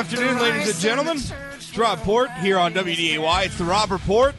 Good 0.00 0.14
afternoon, 0.14 0.38
ladies 0.40 0.70
and 0.70 0.78
gentlemen. 0.78 1.18
It's 1.56 1.76
Rob 1.76 1.98
Port 1.98 2.30
here 2.38 2.56
on 2.56 2.72
WDAY. 2.72 3.44
It's 3.44 3.58
the 3.58 3.64
Rob 3.64 3.90
Report. 3.90 4.34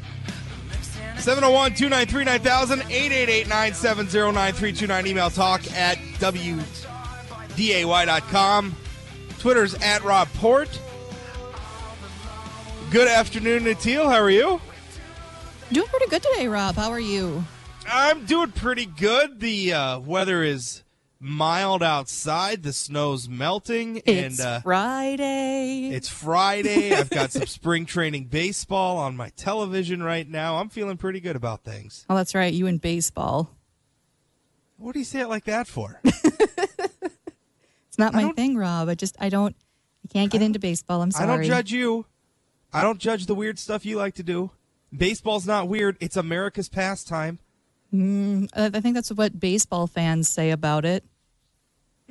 701 1.18 1.76
293 1.76 2.24
9000 2.24 2.82
888 2.82 3.48
970 3.48 4.32
9329. 4.32 5.06
Email 5.06 5.30
talk 5.30 5.62
at 5.74 6.00
WDAY.com. 7.58 8.76
Twitter's 9.38 9.76
at 9.76 10.04
Rob 10.04 10.28
Port. 10.34 10.80
Good 12.90 13.08
afternoon, 13.08 13.66
Natil. 13.66 14.06
How 14.06 14.20
are 14.20 14.32
you? 14.32 14.60
Doing 15.72 15.88
pretty 15.90 16.08
good 16.08 16.24
today, 16.24 16.48
Rob. 16.48 16.74
How 16.74 16.90
are 16.90 17.00
you? 17.00 17.46
I'm 17.86 18.26
doing 18.26 18.52
pretty 18.52 18.88
good. 18.88 19.40
The 19.40 19.74
uh, 19.74 20.00
weather 20.00 20.42
is 20.42 20.82
mild 21.22 21.84
outside. 21.84 22.64
The 22.64 22.74
snow's 22.74 23.30
melting. 23.30 24.02
It's 24.06 24.40
and 24.40 24.48
uh, 24.48 24.60
Friday. 24.62 25.90
It's 25.94 26.10
Friday. 26.10 26.94
I've 26.94 27.10
got 27.10 27.32
some 27.32 27.46
spring 27.48 27.86
training 27.86 28.26
baseball 28.26 28.98
on 28.98 29.16
my 29.16 29.30
television 29.30 30.04
right 30.04 30.28
now. 30.28 30.58
I'm 30.58 30.70
feeling 30.70 30.98
pretty 30.98 31.20
good 31.20 31.36
about 31.36 31.64
things. 31.64 32.06
oh, 32.10 32.16
that's 32.16 32.36
right. 32.36 32.54
You 32.54 32.68
in 32.68 32.80
baseball. 32.80 33.52
What 34.78 34.94
do 34.94 35.00
you 35.00 35.06
say 35.06 35.22
it 35.22 35.30
like 35.30 35.46
that 35.46 35.68
for? 35.68 36.02
It's 37.92 38.00
not 38.00 38.14
my 38.14 38.32
thing, 38.32 38.56
Rob. 38.56 38.88
I 38.88 38.96
just 38.96 39.18
I 39.20 39.28
don't 39.28 39.54
I 40.06 40.08
can't 40.08 40.32
get 40.32 40.42
into 40.42 40.60
baseball. 40.60 41.02
I'm 41.02 41.12
sorry. 41.12 41.30
I 41.30 41.36
don't 41.36 41.44
judge 41.44 41.74
you. 41.74 42.06
I 42.72 42.84
don't 42.84 43.00
judge 43.00 43.26
the 43.26 43.36
weird 43.36 43.60
stuff 43.60 43.86
you 43.86 43.98
like 43.98 44.16
to 44.16 44.24
do. 44.24 44.52
Baseball's 44.96 45.46
not 45.46 45.68
weird. 45.68 45.98
It's 46.00 46.16
America's 46.16 46.70
pastime. 46.70 47.40
Uh, 47.94 48.48
I 48.74 48.80
think 48.80 48.96
that's 48.96 49.12
what 49.12 49.42
baseball 49.42 49.88
fans 49.88 50.30
say 50.30 50.52
about 50.52 50.86
it. 50.86 51.04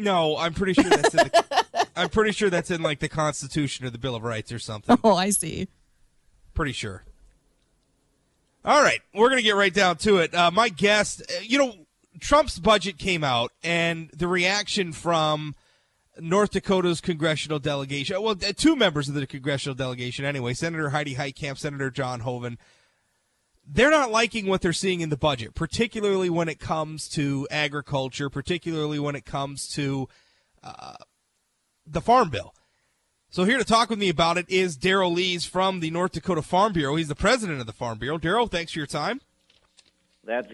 No, 0.00 0.36
I'm 0.36 0.54
pretty 0.54 0.74
sure 0.74 0.90
that's 0.90 1.14
in 1.14 1.18
the, 1.18 1.86
I'm 1.96 2.08
pretty 2.08 2.32
sure 2.32 2.50
that's 2.50 2.70
in 2.70 2.82
like 2.82 3.00
the 3.00 3.08
Constitution 3.08 3.86
or 3.86 3.90
the 3.90 3.98
Bill 3.98 4.14
of 4.14 4.22
Rights 4.22 4.50
or 4.50 4.58
something. 4.58 4.98
Oh, 5.04 5.14
I 5.14 5.30
see. 5.30 5.68
Pretty 6.54 6.72
sure. 6.72 7.04
All 8.64 8.82
right, 8.82 9.00
we're 9.14 9.28
going 9.28 9.38
to 9.38 9.44
get 9.44 9.56
right 9.56 9.72
down 9.72 9.96
to 9.98 10.18
it. 10.18 10.34
Uh, 10.34 10.50
my 10.50 10.68
guest, 10.68 11.22
uh, 11.22 11.40
you 11.42 11.56
know, 11.56 11.74
Trump's 12.18 12.58
budget 12.58 12.98
came 12.98 13.24
out, 13.24 13.52
and 13.62 14.10
the 14.10 14.28
reaction 14.28 14.92
from 14.92 15.54
North 16.18 16.50
Dakota's 16.50 17.00
congressional 17.00 17.58
delegation, 17.58 18.20
well, 18.20 18.32
uh, 18.32 18.52
two 18.54 18.76
members 18.76 19.08
of 19.08 19.14
the 19.14 19.26
congressional 19.26 19.74
delegation 19.74 20.26
anyway, 20.26 20.52
Senator 20.52 20.90
Heidi 20.90 21.14
Heitkamp, 21.14 21.56
Senator 21.56 21.90
John 21.90 22.20
Hoeven, 22.20 22.58
they're 23.72 23.90
not 23.90 24.10
liking 24.10 24.46
what 24.46 24.60
they're 24.60 24.72
seeing 24.72 25.00
in 25.00 25.10
the 25.10 25.16
budget, 25.16 25.54
particularly 25.54 26.28
when 26.28 26.48
it 26.48 26.58
comes 26.58 27.08
to 27.10 27.46
agriculture, 27.50 28.28
particularly 28.28 28.98
when 28.98 29.14
it 29.14 29.24
comes 29.24 29.68
to 29.68 30.08
uh, 30.62 30.96
the 31.86 32.00
Farm 32.00 32.30
Bill. 32.30 32.54
So 33.30 33.44
here 33.44 33.58
to 33.58 33.64
talk 33.64 33.90
with 33.90 33.98
me 34.00 34.08
about 34.08 34.38
it 34.38 34.46
is 34.48 34.77
Daryl 34.77 35.14
Lies 35.14 35.44
from 35.44 35.78
the 35.78 35.90
North 35.90 36.12
Dakota 36.12 36.42
Farm 36.42 36.72
Bureau. 36.72 36.96
He's 36.96 37.06
the 37.06 37.14
president 37.14 37.60
of 37.60 37.66
the 37.66 37.72
Farm 37.72 37.98
Bureau. 37.98 38.18
Daryl, 38.18 38.50
thanks 38.50 38.72
for 38.72 38.80
your 38.80 38.86
time. 38.86 39.20
That's 40.24 40.48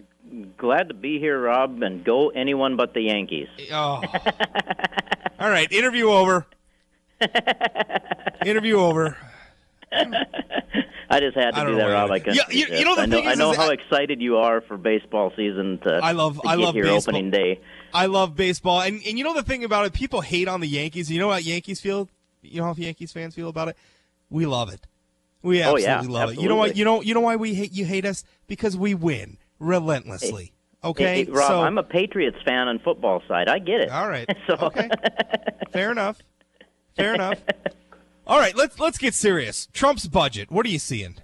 glad 0.57 0.89
to 0.89 0.93
be 0.93 1.19
here, 1.19 1.39
Rob, 1.41 1.81
and 1.81 2.03
go 2.03 2.29
anyone 2.29 2.75
but 2.75 2.93
the 2.93 3.01
Yankees. 3.01 3.47
Oh. 3.71 4.01
All 5.39 5.49
right, 5.49 5.71
interview 5.71 6.09
over. 6.09 6.45
interview 8.45 8.77
over. 8.77 9.17
I 11.09 11.19
just 11.21 11.35
had 11.37 11.51
to 11.55 11.63
don't 11.63 11.77
that, 11.77 11.85
Rob. 11.85 12.11
I 12.11 12.19
can. 12.19 12.35
Yeah, 12.35 12.41
you- 12.49 12.67
you 12.77 12.85
know 12.85 12.95
the 12.95 13.03
I 13.03 13.05
know, 13.05 13.17
thing 13.17 13.27
I 13.27 13.31
is- 13.33 13.39
know 13.39 13.51
is 13.51 13.57
how 13.57 13.69
I- 13.69 13.73
excited 13.73 14.21
you 14.21 14.37
are 14.37 14.61
for 14.61 14.77
baseball 14.77 15.31
season 15.35 15.79
to. 15.83 15.99
I 16.03 16.11
love- 16.11 16.41
to 16.41 16.47
I 16.47 16.55
get 16.57 16.63
love 16.65 16.75
here 16.75 16.87
opening 16.87 17.31
day. 17.31 17.59
I 17.93 18.07
love 18.07 18.35
baseball, 18.35 18.81
and 18.81 19.01
and 19.07 19.17
you 19.17 19.23
know 19.23 19.33
the 19.33 19.43
thing 19.43 19.63
about 19.63 19.85
it, 19.85 19.93
people 19.93 20.21
hate 20.21 20.47
on 20.47 20.59
the 20.59 20.67
Yankees. 20.67 21.09
You 21.09 21.19
know 21.19 21.29
how 21.31 21.37
Yankees 21.37 21.79
feel. 21.79 22.09
You 22.41 22.59
know 22.61 22.67
how 22.67 22.73
Yankees 22.77 23.11
fans 23.13 23.33
feel 23.35 23.47
about 23.49 23.69
it. 23.69 23.77
We 24.29 24.45
love 24.45 24.71
it. 24.73 24.81
We 25.41 25.63
Oh, 25.63 25.75
absolutely 25.77 25.83
yeah, 25.83 26.01
love 26.19 26.31
it. 26.33 26.39
You 26.41 26.49
know 26.49 26.55
what? 26.57 26.75
You 26.75 26.83
know 26.83 27.01
you 27.01 27.13
know 27.13 27.21
why 27.21 27.37
we 27.37 27.53
hate 27.53 27.71
you 27.71 27.85
hate 27.85 28.05
us 28.05 28.25
because 28.47 28.75
we 28.75 28.93
win 28.93 29.37
relentlessly. 29.59 30.51
Okay, 30.83 31.03
Hey, 31.03 31.23
hey, 31.25 31.31
Rob, 31.31 31.47
so 31.47 31.61
I'm 31.61 31.77
a 31.77 31.83
Patriots 31.83 32.37
fan 32.45 32.67
on 32.67 32.79
football 32.79 33.23
side. 33.27 33.47
I 33.47 33.59
get 33.59 33.79
it. 33.81 33.89
all 33.89 34.07
right. 34.09 34.29
So 34.47 34.53
Okay, 34.61 34.89
fair 35.71 35.91
enough. 35.91 36.17
Fair 36.95 37.13
enough. 37.15 37.39
All 38.27 38.39
right, 38.39 38.53
let's 38.57 38.77
let's 38.77 38.97
get 38.97 39.13
serious. 39.13 39.69
Trump's 39.71 40.05
budget. 40.05 40.51
What 40.51 40.65
are 40.65 40.69
you 40.69 40.79
seeing? 40.79 41.15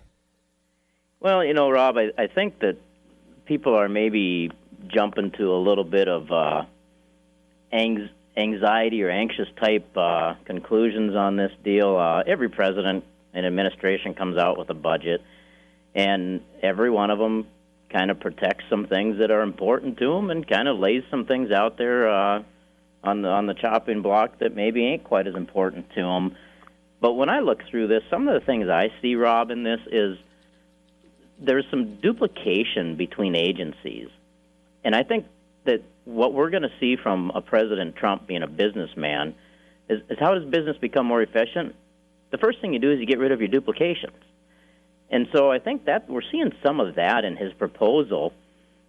Well, 1.19 1.43
you 1.43 1.53
know, 1.53 1.69
Rob, 1.69 1.97
I, 1.97 2.11
I 2.17 2.27
think 2.27 2.59
that 2.59 2.77
people 3.45 3.75
are 3.75 3.89
maybe 3.89 4.51
jumping 4.87 5.31
to 5.31 5.53
a 5.53 5.59
little 5.59 5.83
bit 5.83 6.07
of 6.07 6.31
uh, 6.31 6.63
anx- 7.73 8.09
anxiety 8.37 9.03
or 9.03 9.09
anxious 9.09 9.49
type 9.59 9.85
uh, 9.97 10.35
conclusions 10.45 11.13
on 11.13 11.35
this 11.35 11.51
deal. 11.61 11.97
Uh, 11.97 12.23
every 12.25 12.47
president 12.47 13.03
and 13.33 13.45
administration 13.45 14.13
comes 14.13 14.37
out 14.37 14.57
with 14.57 14.69
a 14.69 14.73
budget, 14.73 15.21
and 15.93 16.39
every 16.61 16.89
one 16.89 17.09
of 17.09 17.19
them 17.19 17.45
kind 17.89 18.11
of 18.11 18.19
protects 18.21 18.63
some 18.69 18.87
things 18.87 19.19
that 19.19 19.29
are 19.29 19.41
important 19.41 19.97
to 19.97 20.13
them 20.13 20.29
and 20.29 20.47
kind 20.47 20.69
of 20.69 20.79
lays 20.79 21.03
some 21.11 21.25
things 21.25 21.51
out 21.51 21.77
there 21.77 22.09
uh, 22.09 22.41
on 23.03 23.23
the 23.23 23.27
on 23.27 23.45
the 23.45 23.55
chopping 23.55 24.01
block 24.01 24.39
that 24.39 24.55
maybe 24.55 24.85
ain't 24.85 25.03
quite 25.03 25.27
as 25.27 25.35
important 25.35 25.89
to 25.89 26.01
them. 26.01 26.37
But 27.03 27.15
when 27.15 27.27
I 27.27 27.41
look 27.41 27.59
through 27.69 27.87
this, 27.87 28.01
some 28.09 28.29
of 28.29 28.33
the 28.33 28.45
things 28.45 28.69
I 28.69 28.87
see, 29.01 29.15
Rob, 29.15 29.51
in 29.51 29.63
this 29.63 29.81
is 29.91 30.17
there's 31.37 31.65
some 31.69 31.97
duplication 31.97 32.95
between 32.95 33.35
agencies. 33.35 34.07
And 34.85 34.95
I 34.95 35.03
think 35.03 35.25
that 35.65 35.81
what 36.05 36.33
we're 36.33 36.49
going 36.49 36.63
to 36.63 36.71
see 36.79 36.95
from 36.95 37.29
a 37.35 37.41
President 37.41 37.97
Trump 37.97 38.25
being 38.25 38.41
a 38.41 38.47
businessman 38.47 39.35
is, 39.89 39.99
is 40.09 40.17
how 40.17 40.33
does 40.33 40.45
business 40.45 40.77
become 40.77 41.05
more 41.05 41.21
efficient? 41.21 41.75
The 42.31 42.37
first 42.37 42.61
thing 42.61 42.71
you 42.71 42.79
do 42.79 42.93
is 42.93 43.01
you 43.01 43.05
get 43.05 43.19
rid 43.19 43.33
of 43.33 43.41
your 43.41 43.49
duplications. 43.49 44.23
And 45.09 45.27
so 45.33 45.51
I 45.51 45.59
think 45.59 45.83
that 45.83 46.09
we're 46.09 46.21
seeing 46.31 46.53
some 46.63 46.79
of 46.79 46.95
that 46.95 47.25
in 47.25 47.35
his 47.35 47.51
proposal. 47.51 48.31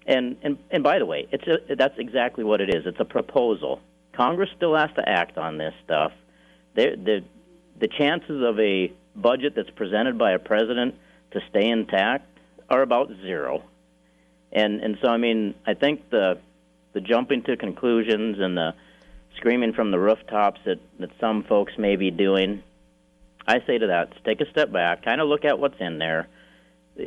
And 0.06 0.36
and, 0.44 0.56
and 0.70 0.84
by 0.84 1.00
the 1.00 1.06
way, 1.06 1.26
it's 1.32 1.48
a, 1.48 1.74
that's 1.74 1.98
exactly 1.98 2.44
what 2.44 2.60
it 2.60 2.72
is. 2.72 2.86
It's 2.86 3.00
a 3.00 3.04
proposal. 3.04 3.80
Congress 4.12 4.50
still 4.56 4.76
has 4.76 4.90
to 4.94 5.08
act 5.08 5.36
on 5.36 5.58
this 5.58 5.74
stuff. 5.84 6.12
They're, 6.76 6.94
the 6.94 7.24
the 7.78 7.88
chances 7.88 8.42
of 8.42 8.58
a 8.58 8.92
budget 9.16 9.54
that's 9.54 9.70
presented 9.70 10.18
by 10.18 10.32
a 10.32 10.38
president 10.38 10.94
to 11.32 11.40
stay 11.50 11.68
intact 11.68 12.26
are 12.68 12.82
about 12.82 13.10
zero. 13.22 13.62
And 14.52 14.80
and 14.80 14.98
so 15.02 15.08
I 15.08 15.16
mean 15.16 15.54
I 15.66 15.74
think 15.74 16.10
the 16.10 16.38
the 16.92 17.00
jumping 17.00 17.42
to 17.42 17.56
conclusions 17.56 18.38
and 18.38 18.56
the 18.56 18.74
screaming 19.36 19.72
from 19.72 19.90
the 19.90 19.98
rooftops 19.98 20.60
that, 20.64 20.78
that 21.00 21.10
some 21.20 21.42
folks 21.42 21.72
may 21.76 21.96
be 21.96 22.10
doing, 22.10 22.62
I 23.46 23.58
say 23.66 23.78
to 23.78 23.88
that, 23.88 24.12
take 24.24 24.40
a 24.40 24.50
step 24.50 24.72
back, 24.72 25.04
kind 25.04 25.20
of 25.20 25.28
look 25.28 25.44
at 25.44 25.58
what's 25.58 25.80
in 25.80 25.98
there. 25.98 26.28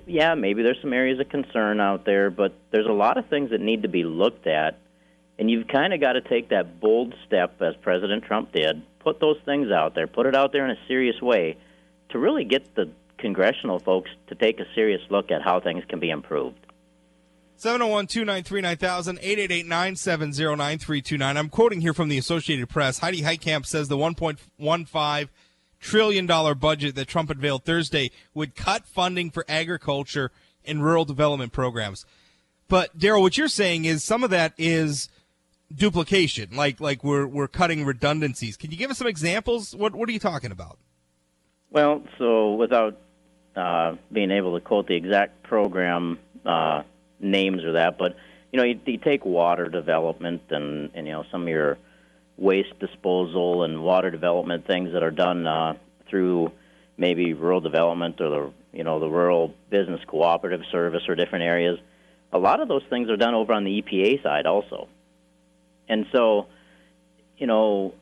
Yeah, 0.05 0.35
maybe 0.35 0.63
there's 0.63 0.81
some 0.81 0.93
areas 0.93 1.19
of 1.19 1.29
concern 1.29 1.79
out 1.79 2.05
there, 2.05 2.29
but 2.29 2.53
there's 2.71 2.87
a 2.87 2.93
lot 2.93 3.17
of 3.17 3.27
things 3.27 3.51
that 3.51 3.61
need 3.61 3.83
to 3.83 3.87
be 3.87 4.03
looked 4.03 4.45
at. 4.45 4.77
And 5.39 5.49
you've 5.49 5.67
kind 5.67 5.93
of 5.93 6.01
got 6.01 6.13
to 6.13 6.21
take 6.21 6.49
that 6.49 6.79
bold 6.79 7.13
step, 7.25 7.61
as 7.61 7.75
President 7.81 8.23
Trump 8.23 8.51
did, 8.51 8.81
put 9.07 9.21
those 9.21 9.37
things 9.45 9.71
out 9.71 9.95
there, 9.95 10.05
put 10.05 10.25
it 10.25 10.35
out 10.35 10.51
there 10.51 10.65
in 10.65 10.71
a 10.71 10.79
serious 10.85 11.21
way 11.21 11.55
to 12.09 12.19
really 12.19 12.43
get 12.43 12.75
the 12.75 12.89
congressional 13.17 13.79
folks 13.79 14.09
to 14.27 14.35
take 14.35 14.59
a 14.59 14.65
serious 14.75 14.99
look 15.09 15.31
at 15.31 15.41
how 15.41 15.61
things 15.61 15.81
can 15.87 15.97
be 15.97 16.09
improved. 16.09 16.59
701 17.55 18.07
293 18.07 18.61
9000 18.61 19.17
888 19.19 19.65
970 19.65 20.43
9329. 20.43 21.37
I'm 21.37 21.47
quoting 21.47 21.79
here 21.79 21.93
from 21.93 22.09
the 22.09 22.17
Associated 22.17 22.67
Press. 22.67 22.99
Heidi 22.99 23.21
Heitkamp 23.21 23.65
says 23.65 23.87
the 23.87 23.95
$1.15 23.95 25.29
trillion 25.79 26.25
budget 26.59 26.95
that 26.95 27.07
Trump 27.07 27.29
unveiled 27.29 27.63
Thursday 27.63 28.11
would 28.33 28.55
cut 28.55 28.85
funding 28.85 29.31
for 29.31 29.45
agriculture 29.47 30.31
and 30.65 30.83
rural 30.83 31.05
development 31.05 31.53
programs. 31.53 32.05
But 32.67 32.97
Daryl, 32.99 33.21
what 33.21 33.37
you're 33.37 33.47
saying 33.47 33.85
is 33.85 34.03
some 34.03 34.25
of 34.25 34.31
that 34.31 34.53
is 34.57 35.07
duplication, 35.73 36.55
like 36.55 36.79
like 36.79 37.03
we're 37.03 37.27
we're 37.27 37.47
cutting 37.47 37.85
redundancies. 37.85 38.57
Can 38.57 38.71
you 38.71 38.77
give 38.77 38.91
us 38.91 38.97
some 38.97 39.07
examples? 39.07 39.75
What 39.75 39.95
what 39.95 40.09
are 40.09 40.11
you 40.11 40.19
talking 40.19 40.51
about? 40.51 40.77
Well, 41.69 42.03
so 42.17 42.53
without 42.53 42.97
uh, 43.55 43.95
being 44.11 44.31
able 44.31 44.57
to 44.57 44.63
quote 44.63 44.87
the 44.87 44.95
exact 44.95 45.43
program 45.43 46.19
uh, 46.45 46.83
names 47.19 47.63
or 47.63 47.73
that, 47.73 47.97
but 47.97 48.15
you 48.51 48.57
know, 48.59 48.65
you, 48.65 48.79
you 48.85 48.97
take 48.97 49.25
water 49.25 49.67
development 49.67 50.41
and, 50.49 50.89
and 50.93 51.07
you 51.07 51.13
know 51.13 51.25
some 51.31 51.43
of 51.43 51.47
your 51.49 51.77
waste 52.37 52.77
disposal 52.79 53.63
and 53.63 53.83
water 53.83 54.11
development 54.11 54.65
things 54.67 54.93
that 54.93 55.03
are 55.03 55.11
done 55.11 55.47
uh, 55.47 55.73
through 56.09 56.51
maybe 56.97 57.33
rural 57.33 57.59
development 57.59 58.21
or 58.21 58.29
the 58.29 58.53
you 58.73 58.83
know 58.83 58.99
the 58.99 59.09
rural 59.09 59.53
business 59.69 60.01
cooperative 60.07 60.61
service 60.71 61.03
or 61.07 61.15
different 61.15 61.43
areas. 61.43 61.79
A 62.31 62.37
lot 62.37 62.59
of 62.59 62.67
those 62.67 62.83
things 62.89 63.09
are 63.09 63.17
done 63.17 63.33
over 63.33 63.53
on 63.53 63.63
the 63.63 63.81
EPA 63.81 64.21
side 64.21 64.45
also, 64.45 64.87
and 65.89 66.05
so 66.11 66.47
you 67.37 67.47
know 67.47 67.93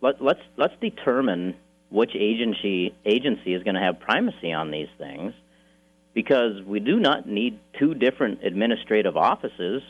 let, 0.00 0.22
let's 0.22 0.40
let's 0.56 0.74
determine 0.80 1.54
which 1.90 2.12
agency 2.14 2.94
agency 3.04 3.54
is 3.54 3.62
going 3.62 3.74
to 3.74 3.80
have 3.80 4.00
primacy 4.00 4.52
on 4.52 4.70
these 4.70 4.88
things 4.98 5.32
because 6.14 6.62
we 6.62 6.80
do 6.80 6.98
not 6.98 7.28
need 7.28 7.58
two 7.78 7.94
different 7.94 8.44
administrative 8.44 9.16
offices 9.16 9.82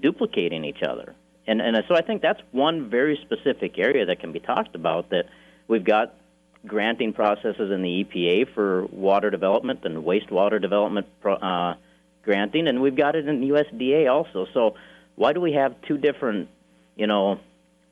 duplicating 0.00 0.64
each 0.64 0.82
other. 0.82 1.14
and 1.46 1.60
and 1.60 1.76
so 1.88 1.94
I 1.94 2.02
think 2.02 2.22
that's 2.22 2.40
one 2.50 2.90
very 2.90 3.18
specific 3.22 3.78
area 3.78 4.06
that 4.06 4.20
can 4.20 4.32
be 4.32 4.40
talked 4.40 4.74
about. 4.74 5.10
That 5.10 5.26
we've 5.68 5.84
got 5.84 6.14
granting 6.66 7.12
processes 7.12 7.70
in 7.70 7.82
the 7.82 8.04
EPA 8.04 8.54
for 8.54 8.86
water 8.86 9.30
development 9.30 9.80
and 9.84 10.04
wastewater 10.04 10.60
development 10.60 11.06
uh, 11.24 11.74
granting, 12.22 12.68
and 12.68 12.80
we've 12.80 12.96
got 12.96 13.14
it 13.14 13.28
in 13.28 13.40
the 13.40 13.48
USDA 13.50 14.10
also. 14.10 14.46
So 14.54 14.74
why 15.16 15.32
do 15.32 15.40
we 15.40 15.52
have 15.52 15.74
two 15.82 15.98
different, 15.98 16.48
you 16.96 17.06
know, 17.06 17.40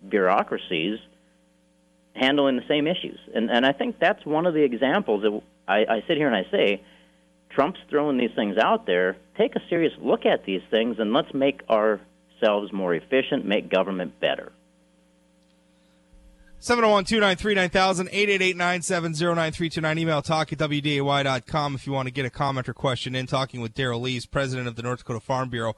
bureaucracies 0.08 0.98
handling 2.14 2.56
the 2.56 2.66
same 2.68 2.86
issues? 2.86 3.18
And 3.34 3.50
and 3.50 3.64
I 3.64 3.72
think 3.72 3.98
that's 3.98 4.24
one 4.24 4.46
of 4.46 4.54
the 4.54 4.62
examples 4.62 5.22
that 5.22 5.40
I, 5.68 5.78
I 5.88 6.04
sit 6.06 6.16
here 6.16 6.26
and 6.26 6.36
I 6.36 6.50
say, 6.50 6.82
Trump's 7.50 7.80
throwing 7.90 8.16
these 8.18 8.34
things 8.34 8.56
out 8.56 8.86
there. 8.86 9.16
Take 9.36 9.54
a 9.56 9.60
serious 9.68 9.92
look 10.00 10.26
at 10.26 10.44
these 10.44 10.62
things 10.70 10.96
and 10.98 11.12
let's 11.12 11.32
make 11.34 11.60
ourselves 11.68 12.72
more 12.72 12.94
efficient, 12.94 13.44
make 13.44 13.70
government 13.70 14.18
better. 14.20 14.52
701 16.62 17.04
293 17.06 17.54
9000 17.56 18.08
888 18.12 18.56
970 18.56 19.24
9329. 19.34 19.98
Email 19.98 20.22
talk 20.22 20.52
at 20.52 20.60
WDAY.com 20.60 21.74
if 21.74 21.88
you 21.88 21.92
want 21.92 22.06
to 22.06 22.12
get 22.12 22.24
a 22.24 22.30
comment 22.30 22.68
or 22.68 22.74
question 22.74 23.16
in. 23.16 23.26
Talking 23.26 23.60
with 23.60 23.74
Daryl 23.74 24.00
Lies, 24.00 24.26
president 24.26 24.68
of 24.68 24.76
the 24.76 24.82
North 24.82 25.00
Dakota 25.00 25.18
Farm 25.18 25.48
Bureau. 25.48 25.74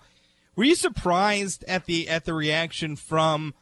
Were 0.57 0.65
you 0.65 0.75
surprised 0.75 1.65
at 1.67 1.87
the 1.87 2.09
at 2.09 2.25
the 2.25 2.35
reaction 2.35 2.97
from 2.97 3.55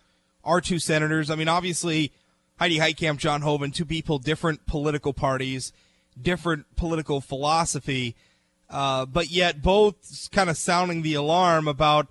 our 0.45 0.61
two 0.61 0.79
senators? 0.79 1.31
I 1.31 1.37
mean, 1.37 1.49
obviously, 1.49 2.13
Heidi 2.59 2.79
Heitkamp, 2.79 3.19
John 3.19 3.43
Hoeven, 3.43 3.71
two 3.71 3.87
people, 3.87 4.19
different 4.19 4.67
political 4.67 5.13
parties, 5.13 5.73
different 6.21 6.67
political 6.77 7.21
philosophy, 7.21 8.15
uh, 8.69 9.07
but 9.07 9.31
yet 9.31 9.63
both 9.63 10.29
kind 10.33 10.51
of 10.51 10.57
sounding 10.57 11.03
the 11.03 11.15
alarm 11.15 11.67
about 11.67 12.09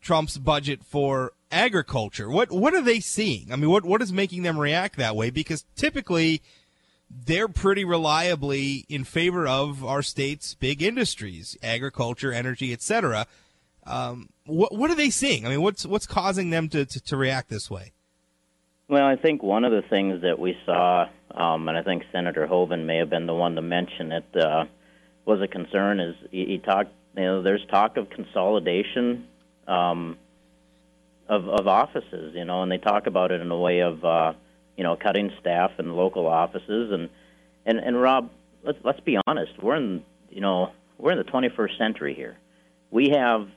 Trump's 0.00 0.38
budget 0.38 0.84
for 0.84 1.32
agriculture. 1.50 2.30
What 2.30 2.50
what 2.50 2.74
are 2.74 2.82
they 2.82 3.00
seeing? 3.00 3.52
I 3.52 3.56
mean, 3.56 3.70
what 3.70 3.84
what 3.84 4.02
is 4.02 4.12
making 4.12 4.42
them 4.42 4.58
react 4.58 4.96
that 4.96 5.16
way? 5.16 5.30
Because 5.30 5.64
typically 5.76 6.42
they're 7.10 7.48
pretty 7.48 7.84
reliably 7.84 8.86
in 8.88 9.04
favor 9.04 9.46
of 9.46 9.84
our 9.84 10.02
state's 10.02 10.54
big 10.54 10.82
industries, 10.82 11.56
agriculture, 11.62 12.32
energy, 12.32 12.72
etc. 12.72 13.26
Um, 13.84 14.28
what 14.46 14.76
what 14.76 14.90
are 14.90 14.94
they 14.94 15.10
seeing? 15.10 15.46
I 15.46 15.48
mean, 15.48 15.62
what's 15.62 15.84
what's 15.84 16.06
causing 16.06 16.50
them 16.50 16.68
to, 16.70 16.84
to, 16.84 17.00
to, 17.00 17.16
react 17.16 17.48
this 17.48 17.70
way? 17.70 17.92
Well, 18.88 19.04
I 19.04 19.16
think 19.16 19.42
one 19.42 19.64
of 19.64 19.72
the 19.72 19.82
things 19.88 20.22
that 20.22 20.38
we 20.38 20.56
saw, 20.64 21.08
um, 21.32 21.68
and 21.68 21.76
I 21.76 21.82
think 21.82 22.04
Senator 22.12 22.46
Hoeven 22.46 22.86
may 22.86 22.98
have 22.98 23.10
been 23.10 23.26
the 23.26 23.34
one 23.34 23.56
to 23.56 23.62
mention 23.62 24.12
it, 24.12 24.36
uh, 24.36 24.64
was 25.24 25.40
a 25.40 25.48
concern. 25.48 25.98
Is 25.98 26.14
he, 26.30 26.44
he 26.44 26.58
talked? 26.58 26.92
You 27.16 27.24
know, 27.24 27.42
there's 27.42 27.64
talk 27.70 27.96
of 27.96 28.08
consolidation 28.10 29.26
um, 29.66 30.16
of, 31.28 31.48
of 31.48 31.66
offices, 31.66 32.34
you 32.34 32.44
know, 32.44 32.62
and 32.62 32.70
they 32.70 32.78
talk 32.78 33.06
about 33.06 33.30
it 33.30 33.40
in 33.40 33.50
a 33.50 33.58
way 33.58 33.80
of, 33.80 34.04
uh, 34.04 34.32
you 34.76 34.84
know, 34.84 34.96
cutting 34.96 35.30
staff 35.40 35.70
in 35.78 35.94
local 35.94 36.26
offices. 36.26 36.92
And, 36.92 37.08
and, 37.64 37.78
and 37.78 38.00
Rob, 38.00 38.30
let's, 38.64 38.78
let's 38.84 39.00
be 39.00 39.18
honest, 39.26 39.52
we're 39.62 39.76
in, 39.76 40.04
you 40.30 40.40
know, 40.40 40.72
we're 40.98 41.12
in 41.12 41.18
the 41.18 41.24
21st 41.24 41.78
century 41.78 42.14
here. 42.14 42.36
We 42.90 43.10
have 43.10 43.48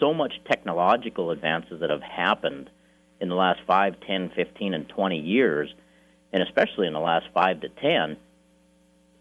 so 0.00 0.12
much 0.12 0.32
technological 0.50 1.30
advances 1.30 1.80
that 1.80 1.90
have 1.90 2.02
happened 2.02 2.70
in 3.20 3.28
the 3.28 3.34
last 3.34 3.60
5, 3.66 4.00
10, 4.06 4.32
15, 4.34 4.74
and 4.74 4.88
20 4.88 5.18
years, 5.18 5.72
and 6.32 6.42
especially 6.42 6.86
in 6.86 6.92
the 6.92 7.00
last 7.00 7.26
5 7.34 7.60
to 7.60 7.68
10, 7.68 8.16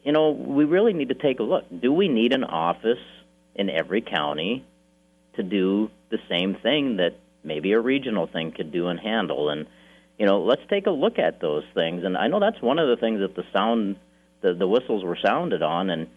you 0.04 0.14
know, 0.14 0.31
we 0.31 0.64
really 0.64 0.94
need 0.94 1.10
to 1.10 1.16
take 1.16 1.40
a 1.40 1.44
look. 1.44 1.66
Do 1.81 1.92
we 1.92 2.08
need 2.08 2.34
an 2.34 2.46
office 2.46 2.98
in 3.56 3.70
every 3.70 4.02
county 4.02 4.66
to 5.36 5.44
do 5.44 5.92
the 6.10 6.18
same 6.30 6.56
thing 6.56 6.98
that 6.98 7.16
maybe 7.44 7.74
a 7.74 7.80
regional 7.80 8.28
thing 8.28 8.52
could 8.52 8.72
do 8.72 8.88
and 8.88 9.00
handle. 9.00 9.50
And 9.50 9.68
you 10.18 10.26
know, 10.26 10.42
let's 10.42 10.62
take 10.70 10.86
a 10.86 10.92
look 10.92 11.18
at 11.18 11.40
those 11.40 11.64
things. 11.74 12.04
And 12.04 12.18
I 12.18 12.28
know 12.28 12.40
that's 12.40 12.62
one 12.62 12.80
of 12.80 12.90
the 12.90 12.98
things 12.98 13.22
that 13.22 13.36
the 13.36 13.44
sound, 13.54 13.96
the 14.42 14.54
the 14.54 14.68
whistles 14.68 15.04
were 15.04 15.18
sounded 15.24 15.62
on, 15.62 15.90
and 15.90 16.08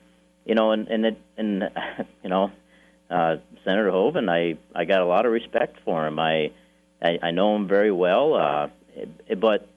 you 0.44 0.55
know, 0.55 0.73
and 0.73 0.88
and 0.88 1.06
it, 1.06 1.19
and 1.37 1.70
you 2.23 2.31
know, 2.31 2.50
uh, 3.12 3.37
Senator 3.64 3.91
Hoeven, 3.91 4.29
I 4.29 4.56
I 4.75 4.85
got 4.85 5.00
a 5.00 5.06
lot 5.06 5.26
of 5.26 5.32
respect 5.32 5.79
for 5.85 6.06
him. 6.06 6.19
I 6.19 6.50
I, 7.00 7.19
I 7.23 7.31
know 7.31 7.55
him 7.56 7.69
very 7.69 7.93
well, 7.93 8.35
uh, 8.35 8.69
but 9.37 9.69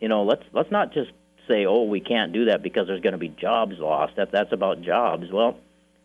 you 0.00 0.08
know, 0.08 0.22
let's 0.24 0.44
let's 0.52 0.70
not 0.70 0.92
just 0.92 1.10
say, 1.48 1.66
oh, 1.66 1.84
we 1.84 2.00
can't 2.00 2.32
do 2.32 2.46
that 2.46 2.62
because 2.62 2.86
there's 2.86 3.00
going 3.00 3.12
to 3.12 3.18
be 3.18 3.28
jobs 3.28 3.78
lost. 3.78 4.16
That 4.16 4.30
that's 4.30 4.52
about 4.52 4.82
jobs. 4.82 5.30
Well, 5.32 5.58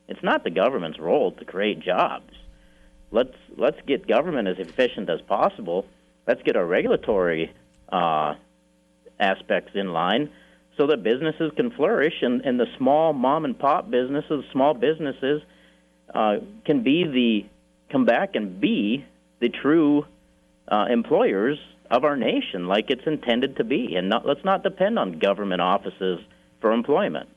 it's 0.08 0.24
not 0.24 0.44
the 0.44 0.50
government's 0.50 1.00
role 1.00 1.32
to 1.32 1.46
create 1.46 1.80
jobs 1.80 2.34
let's 3.12 3.36
let's 3.58 3.78
get 3.86 4.08
government 4.08 4.48
as 4.48 4.58
efficient 4.58 5.10
as 5.10 5.22
possible. 5.22 5.86
Let's 6.28 6.42
get 6.44 6.56
our 6.56 6.66
regulatory 6.66 7.54
uh, 7.92 8.36
aspects 9.20 9.72
in 9.76 9.92
line 9.92 10.30
so 10.78 10.88
that 10.88 11.04
businesses 11.04 11.52
can 11.56 11.72
flourish 11.72 12.22
and, 12.22 12.42
and 12.42 12.60
the 12.60 12.68
small 12.78 13.14
mom 13.14 13.46
and 13.46 13.58
pop 13.58 13.90
businesses, 13.90 14.46
small 14.52 14.74
businesses, 14.74 15.42
uh, 16.14 16.38
can 16.66 16.84
be 16.84 17.04
the 17.04 17.46
come 17.92 18.06
back 18.06 18.36
and 18.36 18.60
be 18.60 19.06
the 19.40 19.50
true 19.50 20.06
uh, 20.68 20.86
employers 20.90 21.60
of 21.90 22.04
our 22.06 22.16
nation, 22.16 22.68
like 22.68 22.90
it's 22.90 23.06
intended 23.06 23.58
to 23.58 23.66
be, 23.66 23.96
and 23.96 24.10
not, 24.10 24.26
let's 24.26 24.44
not 24.46 24.64
depend 24.64 24.98
on 24.98 25.20
government 25.20 25.62
offices 25.62 26.20
for 26.62 26.72
employment. 26.72 27.30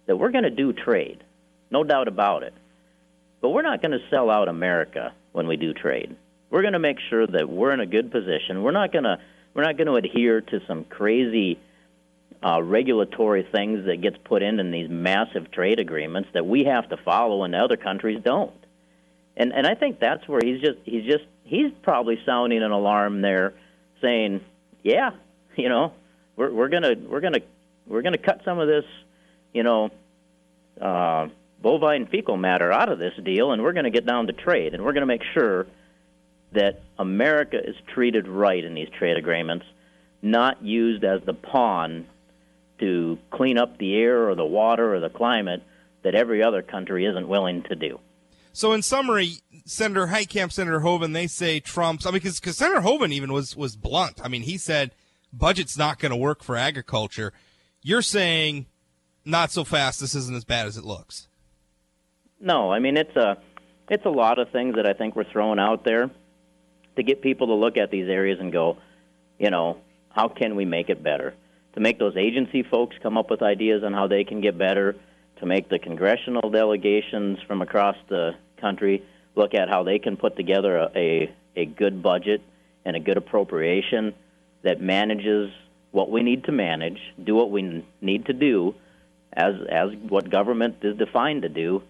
that 0.07 0.17
we're 0.17 0.31
going 0.31 0.43
to 0.43 0.49
do 0.49 0.73
trade, 0.73 1.23
no 1.69 1.83
doubt 1.83 2.07
about 2.07 2.43
it. 2.43 2.53
But 3.41 3.49
we're 3.49 3.61
not 3.61 3.81
going 3.81 3.91
to 3.91 4.09
sell 4.09 4.29
out 4.29 4.47
America 4.47 5.13
when 5.31 5.47
we 5.47 5.57
do 5.57 5.73
trade. 5.73 6.15
We're 6.49 6.61
going 6.61 6.73
to 6.73 6.79
make 6.79 6.97
sure 7.09 7.25
that 7.25 7.49
we're 7.49 7.71
in 7.71 7.79
a 7.79 7.85
good 7.85 8.11
position. 8.11 8.61
We're 8.61 8.71
not 8.71 8.91
going 8.91 9.05
to 9.05 9.19
we're 9.53 9.63
not 9.63 9.77
going 9.77 9.87
to 9.87 9.95
adhere 9.95 10.41
to 10.41 10.61
some 10.67 10.85
crazy 10.85 11.59
uh, 12.43 12.61
regulatory 12.61 13.43
things 13.43 13.85
that 13.85 14.01
gets 14.01 14.17
put 14.23 14.41
in 14.41 14.59
in 14.59 14.71
these 14.71 14.89
massive 14.89 15.51
trade 15.51 15.79
agreements 15.79 16.29
that 16.33 16.45
we 16.45 16.63
have 16.65 16.89
to 16.89 16.97
follow 16.97 17.43
and 17.43 17.53
other 17.53 17.77
countries 17.77 18.21
don't. 18.23 18.51
and 19.37 19.53
and 19.53 19.67
I 19.67 19.75
think 19.75 19.99
that's 19.99 20.27
where 20.27 20.41
he's 20.43 20.61
just 20.61 20.79
he's 20.83 21.05
just 21.05 21.25
he's 21.51 21.71
probably 21.83 22.17
sounding 22.25 22.63
an 22.63 22.71
alarm 22.71 23.21
there, 23.21 23.53
saying, 24.01 24.41
yeah, 24.83 25.11
you 25.55 25.69
know, 25.69 25.93
we're 26.35 26.51
we're 26.51 26.69
gonna 26.69 26.95
we're 27.07 27.19
gonna 27.19 27.41
we're 27.85 28.01
gonna 28.01 28.17
cut 28.17 28.41
some 28.43 28.57
of 28.57 28.67
this, 28.67 28.85
you 29.53 29.61
know, 29.61 29.91
uh, 30.79 31.27
bovine 31.61 32.07
fecal 32.07 32.37
matter 32.37 32.71
out 32.71 32.89
of 32.89 32.97
this 32.97 33.13
deal, 33.23 33.51
and 33.51 33.61
we're 33.61 33.73
to 33.83 33.91
get 33.91 34.05
down 34.05 34.27
to 34.27 34.33
trade, 34.33 34.73
and 34.73 34.83
we're 34.83 34.93
to 35.01 35.05
make 35.05 35.23
sure 35.33 35.67
that 36.53 36.81
America 36.97 37.57
is 37.61 37.75
treated 37.93 38.27
right 38.27 38.63
in 38.63 38.73
these 38.73 38.89
trade 38.97 39.17
agreements, 39.17 39.65
not 40.21 40.63
used 40.63 41.03
as 41.03 41.21
the 41.25 41.33
pawn 41.33 42.07
to 42.79 43.17
clean 43.29 43.57
up 43.57 43.77
the 43.77 43.95
air 43.95 44.29
or 44.29 44.35
the 44.35 44.45
water 44.45 44.95
or 44.95 44.99
the 44.99 45.09
climate 45.09 45.61
that 46.03 46.15
every 46.15 46.43
other 46.43 46.61
country 46.61 47.05
isn't 47.05 47.27
willing 47.27 47.61
to 47.63 47.75
do. 47.75 47.99
So, 48.53 48.73
in 48.73 48.81
summary, 48.81 49.35
Senator 49.65 50.07
Heitkamp, 50.07 50.51
Senator 50.51 50.81
Hoeven, 50.81 51.13
they 51.13 51.27
say 51.27 51.59
Trump's. 51.59 52.05
I 52.05 52.11
mean, 52.11 52.21
because 52.21 52.57
Senator 52.57 52.81
Hoeven 52.81 53.11
even 53.11 53.31
was 53.31 53.55
was 53.55 53.75
blunt. 53.75 54.19
I 54.23 54.27
mean, 54.27 54.41
he 54.41 54.57
said 54.57 54.91
budget's 55.33 55.77
not 55.77 55.99
going 55.99 56.11
to 56.11 56.17
work 56.17 56.43
for 56.43 56.57
agriculture. 56.57 57.33
You're 57.81 58.01
saying 58.01 58.67
not 59.25 59.51
so 59.51 59.63
fast. 59.63 59.99
This 59.99 60.15
isn't 60.15 60.35
as 60.35 60.45
bad 60.45 60.67
as 60.67 60.77
it 60.77 60.83
looks. 60.83 61.27
No, 62.39 62.71
I 62.71 62.79
mean 62.79 62.97
it's 62.97 63.15
a 63.15 63.37
it's 63.89 64.05
a 64.05 64.09
lot 64.09 64.39
of 64.39 64.49
things 64.49 64.75
that 64.75 64.85
I 64.85 64.93
think 64.93 65.15
we're 65.15 65.31
throwing 65.31 65.59
out 65.59 65.83
there 65.83 66.09
to 66.95 67.03
get 67.03 67.21
people 67.21 67.47
to 67.47 67.53
look 67.53 67.77
at 67.77 67.91
these 67.91 68.09
areas 68.09 68.39
and 68.39 68.51
go, 68.51 68.77
you 69.39 69.49
know, 69.49 69.77
how 70.09 70.27
can 70.27 70.55
we 70.55 70.65
make 70.65 70.89
it 70.89 71.03
better? 71.03 71.35
To 71.73 71.79
make 71.79 71.99
those 71.99 72.17
agency 72.17 72.63
folks 72.63 72.95
come 73.01 73.17
up 73.17 73.29
with 73.29 73.41
ideas 73.41 73.83
on 73.83 73.93
how 73.93 74.07
they 74.07 74.23
can 74.23 74.41
get 74.41 74.57
better, 74.57 74.95
to 75.41 75.47
make 75.47 75.67
the 75.69 75.79
congressional 75.79 76.49
delegations 76.49 77.39
from 77.47 77.61
across 77.61 77.97
the 78.07 78.31
country 78.61 79.03
look 79.35 79.53
at 79.53 79.67
how 79.69 79.83
they 79.83 79.99
can 79.99 80.15
put 80.15 80.37
together 80.37 80.77
a, 80.77 80.89
a, 80.95 81.35
a 81.55 81.65
good 81.65 82.01
budget 82.01 82.41
and 82.85 82.95
a 82.95 82.99
good 82.99 83.17
appropriation 83.17 84.13
that 84.63 84.79
manages 84.79 85.51
what 85.91 86.09
we 86.09 86.21
need 86.23 86.45
to 86.45 86.51
manage, 86.51 86.99
do 87.21 87.35
what 87.35 87.51
we 87.51 87.83
need 87.99 88.25
to 88.27 88.33
do 88.33 88.73
as 89.33 89.55
as 89.69 89.89
what 90.09 90.29
government 90.29 90.75
is 90.83 90.97
defined 90.97 91.41
to 91.41 91.49
do, 91.49 91.81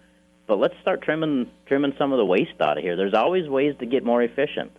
but 0.46 0.58
let's 0.58 0.74
start 0.80 1.02
trimming 1.02 1.50
trimming 1.66 1.94
some 1.98 2.12
of 2.12 2.18
the 2.18 2.24
waste 2.24 2.60
out 2.60 2.78
of 2.78 2.82
here. 2.84 2.96
There's 2.96 3.14
always 3.14 3.48
ways 3.48 3.74
to 3.80 3.86
get 3.86 4.04
more 4.04 4.22
efficient, 4.22 4.72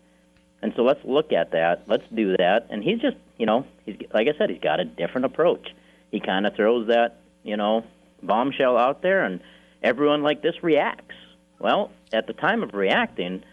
and 0.62 0.74
so 0.76 0.82
let's 0.82 1.04
look 1.04 1.32
at 1.32 1.52
that. 1.52 1.84
Let's 1.88 2.06
do 2.14 2.36
that. 2.38 2.68
And 2.70 2.84
he's 2.84 3.00
just, 3.00 3.18
you 3.38 3.46
know, 3.46 3.66
he's 3.86 3.98
like 4.14 4.28
I 4.28 4.38
said, 4.38 4.50
he's 4.50 4.62
got 4.62 4.80
a 4.80 4.86
different 4.86 5.26
approach. 5.26 5.68
He 6.12 6.20
kind 6.20 6.48
of 6.48 6.56
throws 6.56 6.88
that, 6.88 7.18
you 7.44 7.58
know, 7.58 7.84
bombshell 8.26 8.78
out 8.78 9.02
there, 9.02 9.24
and 9.24 9.40
everyone 9.82 10.24
like 10.24 10.42
this 10.42 10.56
reacts. 10.62 11.16
Well, 11.60 11.92
at 12.12 12.28
the 12.28 12.34
time 12.34 12.64
of 12.64 12.74
reacting, 12.74 13.44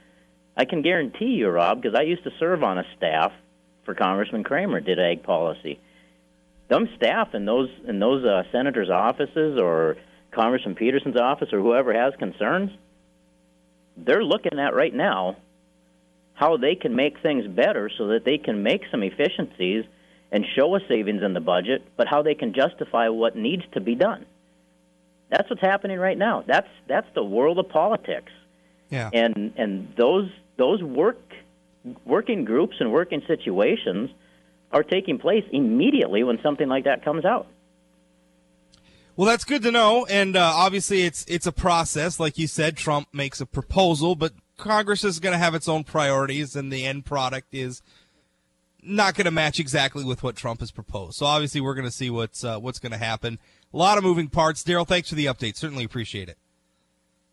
I 0.57 0.65
can 0.65 0.83
guarantee 0.83 1.37
you, 1.37 1.49
Rob, 1.49 1.81
because 1.81 1.97
I 1.97 2.03
used 2.03 2.25
to 2.25 2.33
serve 2.39 2.63
on 2.63 2.79
a 2.79 2.85
staff 2.97 3.33
for 3.85 3.95
Congressman 3.95 4.45
Cramer, 4.45 4.81
did 4.81 4.99
ag 4.99 5.23
policy. 5.23 5.81
Them 6.69 6.89
staff 6.97 7.35
in 7.35 7.45
those 7.47 7.69
in 7.87 7.99
those 7.99 8.25
uh, 8.25 8.45
senators' 8.53 8.91
offices 8.91 9.59
or 9.59 9.97
Congressman 10.31 10.75
Peterson's 10.77 11.17
office 11.17 11.53
or 11.53 11.61
whoever 11.61 11.93
has 11.93 12.15
concerns, 12.19 12.71
they're 13.97 14.25
looking 14.25 14.59
at 14.59 14.75
right 14.75 14.95
now 14.95 15.37
how 16.35 16.57
they 16.57 16.75
can 16.75 16.95
make 16.95 17.21
things 17.21 17.47
better 17.47 17.91
so 17.99 18.09
that 18.09 18.25
they 18.25 18.39
can 18.39 18.63
make 18.63 18.83
some 18.91 19.03
efficiencies 19.03 19.85
and 20.33 20.47
show 20.57 20.75
a 20.75 20.81
savings 20.89 21.23
in 21.23 21.35
the 21.35 21.41
budget, 21.41 21.83
but 21.97 22.07
how 22.07 22.23
they 22.23 22.35
can 22.35 22.55
justify 22.55 23.09
what 23.09 23.37
needs 23.37 23.65
to 23.73 23.81
be 23.81 23.95
done. 23.95 24.25
That's 25.31 25.49
what's 25.49 25.63
happening 25.63 25.99
right 25.99 26.19
now. 26.19 26.45
That's 26.47 26.69
that's 26.89 27.07
the 27.15 27.25
world 27.25 27.59
of 27.59 27.69
politics. 27.69 28.33
Yeah. 28.91 29.11
And 29.13 29.53
and 29.57 29.93
those 29.97 30.29
those 30.57 30.83
work 30.83 31.19
working 32.05 32.45
groups 32.45 32.77
and 32.81 32.93
working 32.93 33.23
situations 33.27 34.11
are 34.73 34.83
taking 34.83 35.19
place 35.19 35.45
immediately 35.53 36.23
when 36.23 36.41
something 36.43 36.69
like 36.69 36.85
that 36.85 37.05
comes 37.05 37.25
out. 37.25 37.47
Well, 39.17 39.29
that's 39.29 39.45
good 39.45 39.63
to 39.65 39.71
know, 39.71 40.07
and 40.07 40.37
uh, 40.37 40.53
obviously 40.55 41.03
it's 41.03 41.25
it's 41.29 41.47
a 41.47 41.53
process. 41.53 42.19
Like 42.19 42.39
you 42.39 42.47
said, 42.47 42.77
Trump 42.77 43.09
makes 43.13 43.41
a 43.41 43.47
proposal, 43.47 44.15
but 44.15 44.33
Congress 44.57 45.05
is 45.05 45.21
going 45.21 45.33
to 45.33 45.39
have 45.39 45.55
its 45.55 45.69
own 45.69 45.85
priorities, 45.85 46.57
and 46.57 46.73
the 46.73 46.87
end 46.87 47.05
product 47.05 47.49
is 47.53 47.83
not 48.83 49.15
going 49.15 49.27
to 49.27 49.31
match 49.31 49.61
exactly 49.61 50.05
with 50.05 50.23
what 50.23 50.37
Trump 50.37 50.61
has 50.61 50.71
proposed. 50.71 51.17
So 51.17 51.27
obviously, 51.27 51.61
we're 51.61 51.75
going 51.75 51.87
to 51.87 51.93
see 51.93 52.11
what's 52.11 52.45
uh, 52.45 52.59
what's 52.59 52.79
going 52.79 52.93
to 52.93 52.99
happen. 52.99 53.39
A 53.73 53.77
lot 53.77 53.99
of 53.99 54.05
moving 54.05 54.29
parts. 54.29 54.63
Daryl, 54.65 54.87
thanks 54.87 55.09
for 55.09 55.15
the 55.15 55.27
update. 55.27 55.57
Certainly 55.57 55.85
appreciate 55.85 56.29
it. 56.29 56.39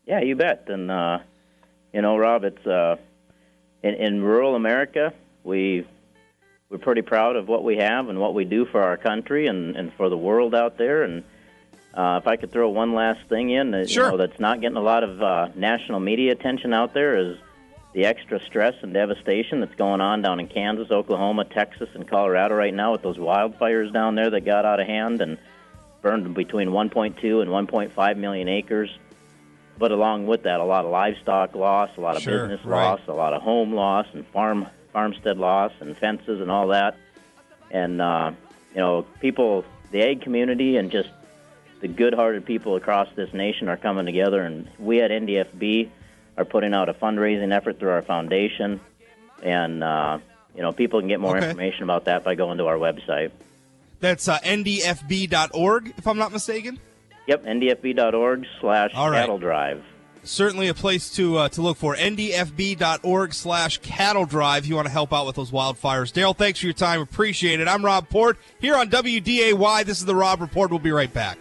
Yeah, 0.06 0.20
you 0.20 0.36
bet. 0.36 0.64
And 0.68 0.90
uh, 0.90 1.18
you 1.92 2.02
know, 2.02 2.16
Rob, 2.16 2.44
it's 2.44 2.66
uh, 2.66 2.96
in, 3.82 3.94
in 3.94 4.22
rural 4.22 4.54
America, 4.54 5.12
we 5.44 5.86
we're 6.70 6.78
pretty 6.78 7.02
proud 7.02 7.36
of 7.36 7.48
what 7.48 7.64
we 7.64 7.78
have 7.78 8.08
and 8.08 8.18
what 8.18 8.34
we 8.34 8.44
do 8.44 8.66
for 8.66 8.82
our 8.82 8.96
country 8.96 9.46
and, 9.46 9.74
and 9.76 9.92
for 9.94 10.08
the 10.08 10.16
world 10.16 10.54
out 10.54 10.76
there. 10.76 11.02
And 11.02 11.24
uh, 11.94 12.20
if 12.22 12.26
I 12.26 12.36
could 12.36 12.52
throw 12.52 12.68
one 12.68 12.94
last 12.94 13.26
thing 13.28 13.50
in, 13.50 13.70
that, 13.70 13.88
sure. 13.88 14.04
you 14.04 14.10
know, 14.12 14.16
that's 14.18 14.38
not 14.38 14.60
getting 14.60 14.76
a 14.76 14.82
lot 14.82 15.02
of 15.02 15.22
uh, 15.22 15.48
national 15.54 16.00
media 16.00 16.32
attention 16.32 16.74
out 16.74 16.92
there 16.92 17.16
is 17.16 17.38
the 17.98 18.04
extra 18.04 18.38
stress 18.46 18.76
and 18.82 18.94
devastation 18.94 19.58
that's 19.58 19.74
going 19.74 20.00
on 20.00 20.22
down 20.22 20.38
in 20.38 20.46
Kansas, 20.46 20.88
Oklahoma, 20.92 21.44
Texas, 21.44 21.88
and 21.94 22.06
Colorado 22.06 22.54
right 22.54 22.72
now 22.72 22.92
with 22.92 23.02
those 23.02 23.16
wildfires 23.16 23.92
down 23.92 24.14
there 24.14 24.30
that 24.30 24.42
got 24.42 24.64
out 24.64 24.78
of 24.78 24.86
hand 24.86 25.20
and 25.20 25.36
burned 26.00 26.32
between 26.32 26.68
1.2 26.68 27.42
and 27.42 27.50
1.5 27.50 28.16
million 28.16 28.48
acres. 28.48 28.88
But 29.78 29.90
along 29.90 30.28
with 30.28 30.44
that, 30.44 30.60
a 30.60 30.64
lot 30.64 30.84
of 30.84 30.92
livestock 30.92 31.56
loss, 31.56 31.90
a 31.96 32.00
lot 32.00 32.14
of 32.14 32.22
sure, 32.22 32.46
business 32.46 32.64
right. 32.64 32.84
loss, 32.84 33.00
a 33.08 33.12
lot 33.12 33.32
of 33.32 33.42
home 33.42 33.74
loss, 33.74 34.06
and 34.12 34.24
farm 34.28 34.68
farmstead 34.92 35.36
loss, 35.36 35.72
and 35.80 35.96
fences 35.96 36.40
and 36.40 36.52
all 36.52 36.68
that. 36.68 36.96
And 37.72 38.00
uh, 38.00 38.30
you 38.74 38.80
know, 38.80 39.06
people, 39.18 39.64
the 39.90 40.02
ag 40.02 40.20
community, 40.20 40.76
and 40.76 40.92
just 40.92 41.10
the 41.80 41.88
good-hearted 41.88 42.46
people 42.46 42.76
across 42.76 43.08
this 43.16 43.32
nation 43.34 43.68
are 43.68 43.76
coming 43.76 44.06
together, 44.06 44.42
and 44.42 44.68
we 44.78 45.00
at 45.00 45.10
NDFB 45.10 45.90
are 46.38 46.44
putting 46.46 46.72
out 46.72 46.88
a 46.88 46.94
fundraising 46.94 47.52
effort 47.54 47.78
through 47.78 47.90
our 47.90 48.02
foundation, 48.02 48.80
and 49.42 49.84
uh, 49.84 50.18
you 50.54 50.62
know 50.62 50.72
people 50.72 51.00
can 51.00 51.08
get 51.08 51.20
more 51.20 51.36
Okay. 51.36 51.46
information 51.50 51.82
about 51.82 52.06
that 52.06 52.24
by 52.24 52.34
going 52.34 52.58
to 52.58 52.66
our 52.66 52.76
website. 52.76 53.30
That's 54.00 54.28
uh, 54.28 54.38
ndfb.org, 54.38 55.92
if 55.98 56.06
I'm 56.06 56.18
not 56.18 56.32
mistaken. 56.32 56.78
Yep, 57.26 57.44
ndfb.org 57.44 58.46
slash 58.60 58.92
cattle 58.92 59.38
drive. 59.38 59.82
Certainly 60.24 60.68
a 60.68 60.74
place 60.74 61.10
to 61.16 61.36
uh, 61.38 61.48
to 61.50 61.62
look 61.62 61.76
for. 61.76 61.94
ndfb.org 61.96 63.34
slash 63.34 63.78
cattle 63.78 64.24
drive. 64.26 64.64
If 64.64 64.68
you 64.68 64.74
want 64.76 64.86
to 64.86 64.92
help 64.92 65.12
out 65.12 65.26
with 65.26 65.36
those 65.36 65.50
wildfires. 65.50 66.12
Daryl, 66.12 66.36
thanks 66.36 66.60
for 66.60 66.66
your 66.66 66.72
time. 66.74 67.00
Appreciate 67.00 67.60
it. 67.60 67.68
I'm 67.68 67.84
Rob 67.84 68.08
Port 68.08 68.36
here 68.60 68.76
on 68.76 68.88
WDAY. 68.90 69.84
This 69.84 69.98
is 69.98 70.04
the 70.06 70.14
Rob 70.14 70.40
Report. 70.40 70.70
We'll 70.70 70.78
be 70.80 70.90
right 70.92 71.12
back. 71.12 71.38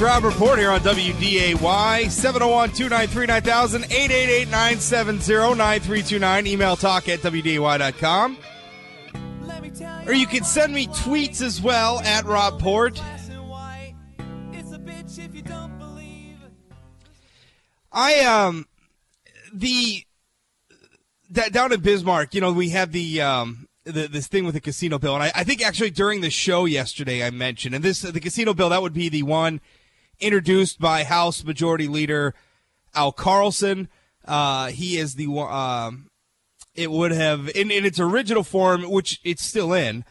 Rob 0.00 0.24
Report 0.24 0.58
here 0.58 0.70
on 0.70 0.80
WDAY. 0.80 2.10
701 2.10 2.70
293 2.70 3.26
9000 3.26 3.84
888 3.84 4.48
970 4.48 5.54
9329. 5.54 6.46
Email 6.46 6.76
talk 6.76 7.08
at 7.10 7.18
WDAY.com. 7.20 8.38
Or 10.06 10.14
you 10.14 10.26
can 10.26 10.44
send 10.44 10.72
me 10.72 10.86
tweets 10.86 11.42
as 11.42 11.60
well 11.60 12.00
at 12.00 12.24
Rob 12.24 12.58
Port. 12.58 13.00
I, 17.92 18.20
um, 18.20 18.66
the, 19.52 20.04
that 21.30 21.52
down 21.52 21.72
in 21.72 21.80
Bismarck, 21.80 22.34
you 22.34 22.40
know, 22.40 22.52
we 22.52 22.70
had 22.70 22.92
the, 22.92 23.20
um, 23.20 23.68
the, 23.84 24.08
this 24.08 24.28
thing 24.28 24.44
with 24.44 24.54
the 24.54 24.60
casino 24.60 24.98
bill, 24.98 25.14
and 25.14 25.24
I, 25.24 25.32
I 25.34 25.44
think 25.44 25.62
actually 25.62 25.90
during 25.90 26.20
the 26.20 26.30
show 26.30 26.64
yesterday 26.64 27.24
I 27.24 27.30
mentioned, 27.30 27.74
and 27.74 27.84
this 27.84 28.00
the 28.00 28.20
casino 28.20 28.54
bill 28.54 28.68
that 28.70 28.82
would 28.82 28.92
be 28.92 29.08
the 29.08 29.24
one 29.24 29.60
introduced 30.20 30.80
by 30.80 31.04
House 31.04 31.44
Majority 31.44 31.88
Leader 31.88 32.34
Al 32.94 33.12
Carlson. 33.12 33.88
Uh, 34.24 34.68
he 34.68 34.98
is 34.98 35.14
the 35.14 35.26
one. 35.26 35.52
Um, 35.52 36.10
it 36.74 36.90
would 36.90 37.10
have 37.10 37.48
in, 37.54 37.70
in 37.70 37.84
its 37.84 37.98
original 37.98 38.42
form, 38.42 38.90
which 38.90 39.20
it's 39.24 39.44
still 39.44 39.72
in. 39.72 40.04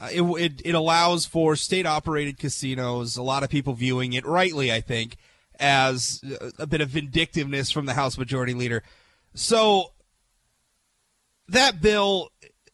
Uh, 0.00 0.08
it, 0.12 0.22
it 0.22 0.62
it 0.64 0.74
allows 0.74 1.26
for 1.26 1.56
state 1.56 1.86
operated 1.86 2.38
casinos. 2.38 3.16
A 3.16 3.22
lot 3.22 3.42
of 3.42 3.50
people 3.50 3.72
viewing 3.72 4.12
it 4.12 4.26
rightly, 4.26 4.72
I 4.72 4.80
think, 4.80 5.16
as 5.58 6.22
a 6.58 6.66
bit 6.66 6.80
of 6.80 6.90
vindictiveness 6.90 7.70
from 7.70 7.86
the 7.86 7.94
House 7.94 8.18
Majority 8.18 8.54
Leader. 8.54 8.82
So 9.34 9.92
that 11.48 11.80
bill 11.80 12.30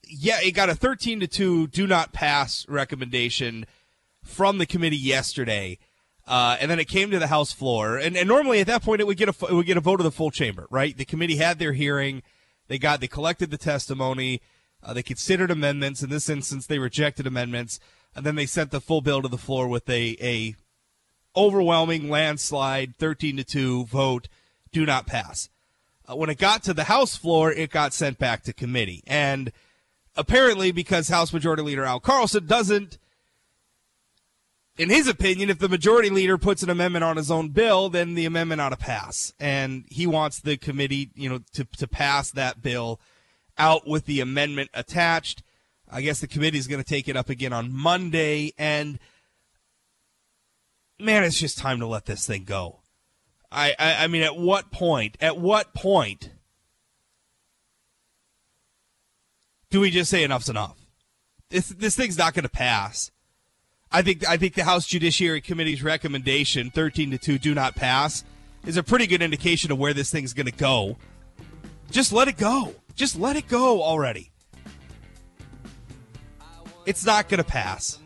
yeah, 0.08 0.38
it 0.42 0.52
got 0.52 0.70
a 0.70 0.74
13 0.74 1.20
to 1.20 1.26
2 1.26 1.66
do 1.68 1.86
not 1.86 2.12
pass 2.12 2.66
recommendation 2.68 3.66
from 4.22 4.58
the 4.58 4.66
committee 4.66 4.96
yesterday, 4.96 5.78
uh, 6.28 6.58
and 6.60 6.70
then 6.70 6.78
it 6.78 6.88
came 6.88 7.10
to 7.10 7.18
the 7.18 7.26
House 7.26 7.52
floor. 7.52 7.96
And, 7.96 8.14
and 8.14 8.28
normally 8.28 8.60
at 8.60 8.66
that 8.66 8.82
point, 8.82 9.00
it 9.00 9.06
would 9.06 9.16
get 9.16 9.30
a 9.30 9.46
it 9.46 9.54
would 9.54 9.66
get 9.66 9.78
a 9.78 9.80
vote 9.80 9.98
of 9.98 10.04
the 10.04 10.12
full 10.12 10.30
chamber, 10.30 10.66
right? 10.70 10.94
The 10.94 11.06
committee 11.06 11.36
had 11.36 11.58
their 11.58 11.72
hearing, 11.72 12.22
they 12.68 12.78
got 12.78 13.00
they 13.00 13.08
collected 13.08 13.50
the 13.50 13.56
testimony, 13.56 14.42
uh, 14.82 14.92
they 14.92 15.02
considered 15.02 15.50
amendments. 15.50 16.02
In 16.02 16.10
this 16.10 16.28
instance, 16.28 16.66
they 16.66 16.78
rejected 16.78 17.26
amendments, 17.26 17.80
and 18.14 18.26
then 18.26 18.34
they 18.34 18.44
sent 18.44 18.70
the 18.70 18.80
full 18.80 19.00
bill 19.00 19.22
to 19.22 19.28
the 19.28 19.38
floor 19.38 19.66
with 19.68 19.88
a 19.88 20.16
a 20.20 20.54
overwhelming 21.34 22.10
landslide, 22.10 22.96
thirteen 22.98 23.38
to 23.38 23.44
two 23.44 23.86
vote, 23.86 24.28
do 24.70 24.84
not 24.84 25.06
pass. 25.06 25.48
Uh, 26.06 26.14
when 26.14 26.28
it 26.28 26.38
got 26.38 26.62
to 26.64 26.74
the 26.74 26.84
House 26.84 27.16
floor, 27.16 27.50
it 27.50 27.70
got 27.70 27.94
sent 27.94 28.18
back 28.18 28.42
to 28.42 28.52
committee, 28.52 29.02
and 29.06 29.50
apparently 30.14 30.72
because 30.72 31.08
House 31.08 31.32
Majority 31.32 31.62
Leader 31.62 31.84
Al 31.84 32.00
Carlson 32.00 32.46
doesn't 32.46 32.98
in 34.78 34.90
his 34.90 35.08
opinion, 35.08 35.50
if 35.50 35.58
the 35.58 35.68
majority 35.68 36.08
leader 36.08 36.38
puts 36.38 36.62
an 36.62 36.70
amendment 36.70 37.04
on 37.04 37.16
his 37.16 37.32
own 37.32 37.48
bill, 37.48 37.88
then 37.88 38.14
the 38.14 38.24
amendment 38.24 38.60
ought 38.60 38.68
to 38.68 38.76
pass. 38.76 39.34
And 39.40 39.84
he 39.88 40.06
wants 40.06 40.40
the 40.40 40.56
committee, 40.56 41.10
you 41.14 41.28
know, 41.28 41.40
to, 41.54 41.64
to 41.64 41.88
pass 41.88 42.30
that 42.30 42.62
bill 42.62 43.00
out 43.58 43.88
with 43.88 44.06
the 44.06 44.20
amendment 44.20 44.70
attached. 44.72 45.42
I 45.90 46.00
guess 46.00 46.20
the 46.20 46.28
committee 46.28 46.58
is 46.58 46.68
going 46.68 46.82
to 46.82 46.88
take 46.88 47.08
it 47.08 47.16
up 47.16 47.28
again 47.28 47.52
on 47.52 47.72
Monday. 47.72 48.52
And 48.56 49.00
man, 51.00 51.24
it's 51.24 51.40
just 51.40 51.58
time 51.58 51.80
to 51.80 51.86
let 51.86 52.06
this 52.06 52.24
thing 52.24 52.44
go. 52.44 52.80
I, 53.50 53.74
I, 53.78 54.04
I 54.04 54.06
mean, 54.06 54.22
at 54.22 54.36
what 54.36 54.70
point, 54.70 55.16
at 55.20 55.38
what 55.38 55.74
point 55.74 56.30
do 59.70 59.80
we 59.80 59.90
just 59.90 60.10
say 60.10 60.22
enough's 60.22 60.48
enough? 60.48 60.78
This, 61.50 61.68
this 61.68 61.96
thing's 61.96 62.18
not 62.18 62.34
going 62.34 62.44
to 62.44 62.48
pass. 62.48 63.10
I 63.90 64.02
think 64.02 64.28
I 64.28 64.36
think 64.36 64.54
the 64.54 64.64
House 64.64 64.86
Judiciary 64.86 65.40
Committee's 65.40 65.82
recommendation, 65.82 66.70
thirteen 66.70 67.10
to 67.10 67.18
two, 67.18 67.38
do 67.38 67.54
not 67.54 67.74
pass, 67.74 68.24
is 68.66 68.76
a 68.76 68.82
pretty 68.82 69.06
good 69.06 69.22
indication 69.22 69.72
of 69.72 69.78
where 69.78 69.94
this 69.94 70.10
thing's 70.10 70.34
going 70.34 70.46
to 70.46 70.52
go. 70.52 70.96
Just 71.90 72.12
let 72.12 72.28
it 72.28 72.36
go. 72.36 72.74
Just 72.94 73.18
let 73.18 73.36
it 73.36 73.48
go 73.48 73.82
already. 73.82 74.30
It's 76.84 77.04
not 77.04 77.28
going 77.28 77.38
to 77.38 77.44
pass. 77.44 77.98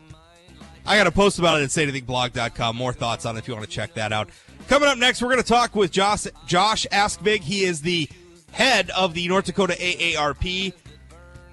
I 0.85 0.97
got 0.97 1.07
a 1.07 1.11
post 1.11 1.39
about 1.39 1.61
it 1.61 1.63
at 1.63 1.69
sayanythingblog.com. 1.69 2.75
More 2.75 2.93
thoughts 2.93 3.25
on 3.25 3.35
it 3.35 3.39
if 3.39 3.47
you 3.47 3.53
want 3.53 3.65
to 3.65 3.71
check 3.71 3.93
that 3.93 4.11
out. 4.11 4.29
Coming 4.67 4.89
up 4.89 4.97
next, 4.97 5.21
we're 5.21 5.29
going 5.29 5.41
to 5.41 5.47
talk 5.47 5.75
with 5.75 5.91
Josh, 5.91 6.27
Josh 6.45 6.85
Askvig. 6.91 7.39
He 7.39 7.63
is 7.63 7.81
the 7.81 8.09
head 8.51 8.89
of 8.91 9.13
the 9.13 9.27
North 9.27 9.45
Dakota 9.45 9.73
AARP. 9.73 10.73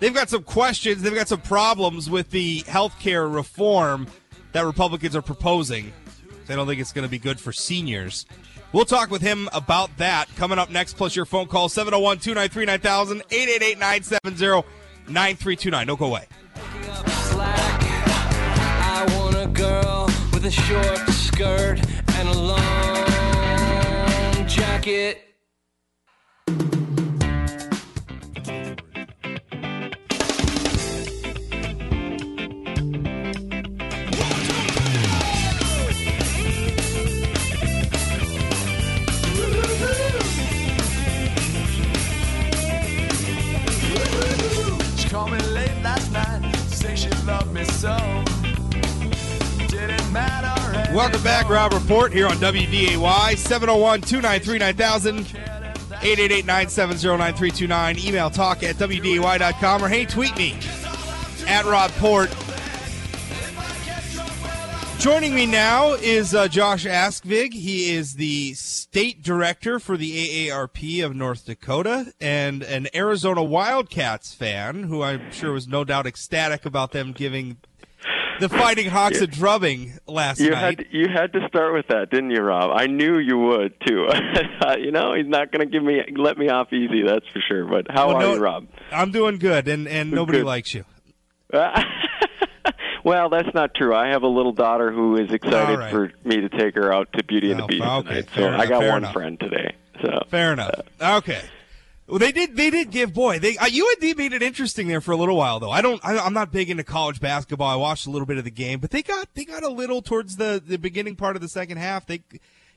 They've 0.00 0.14
got 0.14 0.28
some 0.28 0.42
questions. 0.42 1.02
They've 1.02 1.14
got 1.14 1.28
some 1.28 1.40
problems 1.40 2.08
with 2.08 2.30
the 2.30 2.58
health 2.66 2.99
care 2.99 3.28
reform 3.28 4.06
that 4.52 4.64
Republicans 4.64 5.14
are 5.16 5.23
proposing. 5.23 5.92
They 6.47 6.57
don't 6.57 6.66
think 6.66 6.80
it's 6.80 6.92
going 6.92 7.07
to 7.07 7.11
be 7.11 7.19
good 7.19 7.38
for 7.38 7.52
seniors. 7.52 8.26
We'll 8.73 8.85
talk 8.85 9.11
with 9.11 9.23
him 9.23 9.49
about 9.52 9.97
that 9.99 10.26
coming 10.37 10.59
up 10.59 10.71
next, 10.71 10.97
plus 10.97 11.16
your 11.16 11.25
phone 11.25 11.47
call 11.47 11.69
701 11.69 12.19
293 12.19 12.64
9000 12.66 13.23
888 13.30 13.78
970 13.78 14.69
9329. 15.09 15.87
Don't 15.87 15.99
go 15.99 16.07
away. 16.07 16.26
With 20.33 20.45
a 20.47 20.50
short 20.50 21.09
skirt 21.11 21.80
and 22.14 22.28
a 22.28 22.38
long 22.38 22.57
jacket. 24.49 25.29
So. 47.81 47.97
Didn't 49.69 50.12
matter. 50.12 50.95
Welcome 50.95 51.23
back, 51.23 51.49
Rob 51.49 51.73
Report 51.73 52.12
here 52.12 52.27
on 52.27 52.37
WDAY 52.37 53.38
701 53.38 54.03
293 54.03 54.59
9000 54.59 55.19
888 56.03 56.45
970 56.45 57.09
9329. 57.16 57.99
Email 57.99 58.29
talk 58.29 58.62
at 58.62 58.77
WDAY.com 58.77 59.83
or 59.83 59.88
hey, 59.88 60.05
tweet 60.05 60.37
me 60.37 60.59
at 61.47 61.64
Rob 61.64 61.90
Port. 61.93 62.29
Joining 64.99 65.35
me 65.35 65.47
now 65.47 65.95
is 65.95 66.35
uh, 66.35 66.49
Josh 66.49 66.85
Askvig. 66.85 67.55
He 67.55 67.95
is 67.95 68.16
the 68.16 68.53
state 68.53 69.23
director 69.23 69.81
for 69.81 69.97
the 69.97 70.51
AARP 70.51 71.03
of 71.03 71.16
North 71.16 71.47
Dakota 71.47 72.12
and 72.21 72.62
an 72.62 72.88
Arizona 72.95 73.43
Wildcats 73.43 74.35
fan 74.35 74.83
who 74.83 75.03
I'm 75.03 75.33
sure 75.33 75.55
was 75.55 75.66
no 75.66 75.85
doubt 75.85 76.07
ecstatic 76.07 76.66
about 76.66 76.93
them 76.93 77.12
giving 77.12 77.57
the 78.40 78.48
Fighting 78.48 78.88
Hawks 78.88 79.20
a 79.20 79.26
drubbing 79.26 79.98
last 80.07 80.40
You 80.40 80.50
night. 80.50 80.61
had 80.61 80.79
to, 80.79 80.85
you 80.96 81.07
had 81.09 81.33
to 81.35 81.46
start 81.48 81.72
with 81.74 81.87
that, 81.88 82.11
didn't 82.11 82.31
you, 82.31 82.40
Rob? 82.42 82.70
I 82.74 82.87
knew 82.87 83.18
you 83.18 83.38
would 83.38 83.74
too. 83.87 84.09
you 84.79 84.90
know, 84.90 85.14
he's 85.14 85.29
not 85.29 85.53
going 85.53 85.61
to 85.64 85.70
give 85.70 85.83
me 85.83 86.00
let 86.16 86.37
me 86.38 86.48
off 86.48 86.72
easy, 86.72 87.03
that's 87.07 87.26
for 87.29 87.40
sure. 87.46 87.64
But 87.66 87.87
how 87.90 88.09
Well, 88.09 88.16
are 88.16 88.20
no- 88.20 88.35
you, 88.35 88.40
Rob? 88.40 88.66
I'm 88.90 89.11
doing 89.12 89.38
good, 89.38 89.68
and, 89.68 89.87
and 89.87 90.11
nobody 90.11 90.38
Good. 90.38 90.46
likes 90.46 90.74
you. 90.74 90.85
well, 93.05 93.29
that's 93.31 93.53
not 93.55 93.74
true. 93.74 93.94
I 93.94 94.09
have 94.11 94.22
a 94.22 94.29
little 94.29 94.53
daughter 94.53 94.92
who 94.92 95.16
is 95.16 95.33
excited 95.33 95.79
right. 95.79 95.90
for 95.90 96.12
me 96.24 96.37
to 96.42 96.48
take 96.48 96.74
her 96.74 96.92
out 96.92 97.09
to 97.14 97.24
Beauty 97.24 97.50
and 97.53 97.61
Oh, 97.61 97.66
the 97.66 97.72
Beast 97.72 97.85
okay, 97.85 98.22
tonight. 98.22 98.29
So 98.35 98.48
I 98.48 98.66
got 98.66 98.79
one 98.88 98.98
enough. 98.98 99.12
friend 99.12 99.38
today. 99.40 99.74
So 100.03 100.20
Fair 100.29 100.53
enough. 100.53 100.81
Uh, 101.00 101.16
okay. 101.18 101.42
Well, 102.11 102.18
they 102.18 102.33
did. 102.33 102.57
They 102.57 102.70
did 102.70 102.90
give 102.90 103.14
boy. 103.14 103.38
They 103.38 103.57
uh, 103.57 103.66
UND 103.66 104.16
made 104.18 104.33
it 104.33 104.42
interesting 104.42 104.88
there 104.88 105.01
for 105.01 105.12
a 105.12 105.16
little 105.16 105.37
while 105.37 105.61
though. 105.61 105.70
I 105.70 105.81
don't. 105.81 106.05
I, 106.05 106.18
I'm 106.18 106.35
not 106.35 106.51
big 106.53 106.68
into 106.68 106.83
college 106.85 107.20
basketball. 107.20 107.68
I 107.68 107.77
watched 107.77 108.07
a 108.07 108.11
little 108.11 108.27
bit 108.27 108.37
of 108.38 108.44
the 108.44 108.51
game, 108.51 108.81
but 108.81 108.90
they 108.90 109.03
got 109.03 109.29
they 109.35 109.44
got 109.44 109.62
a 109.62 109.68
little 109.68 110.03
towards 110.03 110.37
the 110.37 110.61
the 110.64 110.77
beginning 110.79 111.14
part 111.16 111.37
of 111.37 111.42
the 111.42 111.49
second 111.49 111.79
half. 111.79 112.07
They 112.07 112.23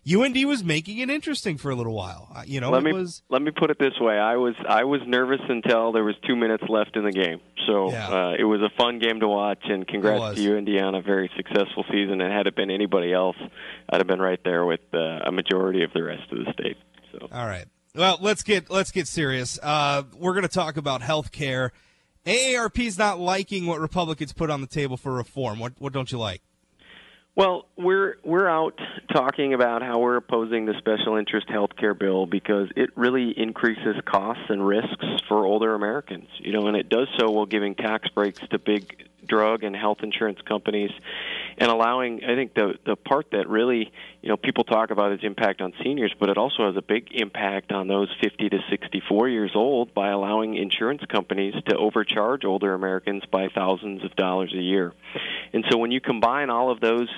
UND 0.05 0.35
was 0.45 0.63
making 0.65 0.97
it 0.99 1.09
interesting 1.09 1.57
for 1.57 1.71
a 1.71 1.75
little 1.75 1.93
while. 1.95 2.27
Uh, 2.35 2.43
You 2.45 2.59
know, 2.59 2.69
let 2.71 2.81
it 2.81 2.85
me 2.85 2.93
was. 2.93 3.21
let 3.29 3.41
me 3.41 3.51
put 3.51 3.71
it 3.71 3.79
this 3.79 3.97
way: 3.99 4.19
I 4.19 4.35
was 4.35 4.53
I 4.67 4.83
was 4.83 5.01
nervous 5.07 5.39
until 5.49 5.91
there 5.93 6.03
was 6.03 6.15
two 6.27 6.35
minutes 6.35 6.63
left 6.69 6.95
in 6.95 7.03
the 7.05 7.11
game. 7.11 7.39
So 7.65 7.89
Yeah. 7.89 8.09
uh, 8.09 8.35
it 8.37 8.43
was 8.43 8.61
a 8.61 8.69
fun 8.77 8.99
game 8.99 9.21
to 9.21 9.27
watch, 9.27 9.63
and 9.63 9.87
congrats 9.87 10.35
to 10.35 10.41
you, 10.41 10.57
Indiana. 10.57 11.01
Very 11.01 11.31
successful 11.37 11.85
season. 11.89 12.19
And 12.21 12.31
had 12.31 12.47
it 12.47 12.55
been 12.55 12.69
anybody 12.69 13.13
else, 13.13 13.37
I'd 13.89 13.99
have 13.99 14.07
been 14.07 14.21
right 14.21 14.39
there 14.43 14.65
with 14.65 14.81
uh, 14.93 15.21
a 15.25 15.31
majority 15.31 15.83
of 15.83 15.91
the 15.93 16.03
rest 16.03 16.29
of 16.31 16.45
the 16.45 16.51
state. 16.53 16.77
So 17.13 17.27
All 17.31 17.45
right. 17.47 17.65
Well, 17.95 18.17
let's 18.21 18.41
get 18.41 18.71
let's 18.71 18.91
get 18.91 19.07
serious. 19.07 19.59
Uh, 19.61 20.03
we're 20.17 20.33
going 20.33 20.43
to 20.43 20.47
talk 20.47 20.77
about 20.77 21.03
health 21.03 21.31
care. 21.31 21.71
AARP's 22.25 22.97
not 22.97 23.19
liking 23.19 23.67
what 23.67 23.79
Republicans 23.79 24.33
put 24.33 24.49
on 24.49 24.61
the 24.61 24.67
table 24.67 24.97
for 24.97 25.13
reform. 25.13 25.59
What 25.59 25.73
what 25.77 25.93
don't 25.93 26.11
you 26.11 26.17
like? 26.17 26.41
Well, 27.35 27.67
we're 27.77 28.17
we're 28.23 28.47
out 28.47 28.79
talking 29.11 29.53
about 29.53 29.83
how 29.83 29.99
we're 29.99 30.15
opposing 30.15 30.65
the 30.65 30.73
special 30.79 31.17
interest 31.17 31.47
health 31.49 31.75
care 31.79 31.93
bill 31.93 32.25
because 32.25 32.69
it 32.75 32.89
really 32.95 33.29
increases 33.37 33.95
costs 34.05 34.45
and 34.49 34.65
risks 34.65 35.05
for 35.27 35.45
older 35.45 35.75
Americans. 35.75 36.29
You 36.39 36.53
know, 36.53 36.67
and 36.67 36.75
it 36.75 36.89
does 36.89 37.07
so 37.19 37.29
while 37.29 37.45
giving 37.45 37.75
tax 37.75 38.09
breaks 38.09 38.41
to 38.49 38.57
big 38.57 39.07
drug 39.27 39.63
and 39.63 39.75
health 39.75 39.99
insurance 40.01 40.39
companies 40.47 40.91
and 41.57 41.69
allowing 41.69 42.23
I 42.23 42.35
think 42.35 42.53
the 42.53 42.73
the 42.85 42.95
part 42.95 43.27
that 43.31 43.47
really, 43.47 43.91
you 44.21 44.29
know, 44.29 44.37
people 44.37 44.63
talk 44.63 44.91
about 44.91 45.11
its 45.11 45.23
impact 45.23 45.61
on 45.61 45.73
seniors, 45.83 46.13
but 46.19 46.29
it 46.29 46.37
also 46.37 46.67
has 46.67 46.75
a 46.77 46.81
big 46.81 47.09
impact 47.11 47.71
on 47.71 47.87
those 47.87 48.09
50 48.21 48.49
to 48.49 48.59
64 48.69 49.29
years 49.29 49.51
old 49.55 49.93
by 49.93 50.09
allowing 50.09 50.55
insurance 50.55 51.01
companies 51.07 51.53
to 51.67 51.77
overcharge 51.77 52.45
older 52.45 52.73
Americans 52.73 53.23
by 53.31 53.49
thousands 53.49 54.03
of 54.03 54.15
dollars 54.15 54.53
a 54.53 54.61
year. 54.61 54.93
And 55.53 55.63
so 55.69 55.77
when 55.77 55.91
you 55.91 56.01
combine 56.01 56.49
all 56.49 56.71
of 56.71 56.79
those 56.79 57.09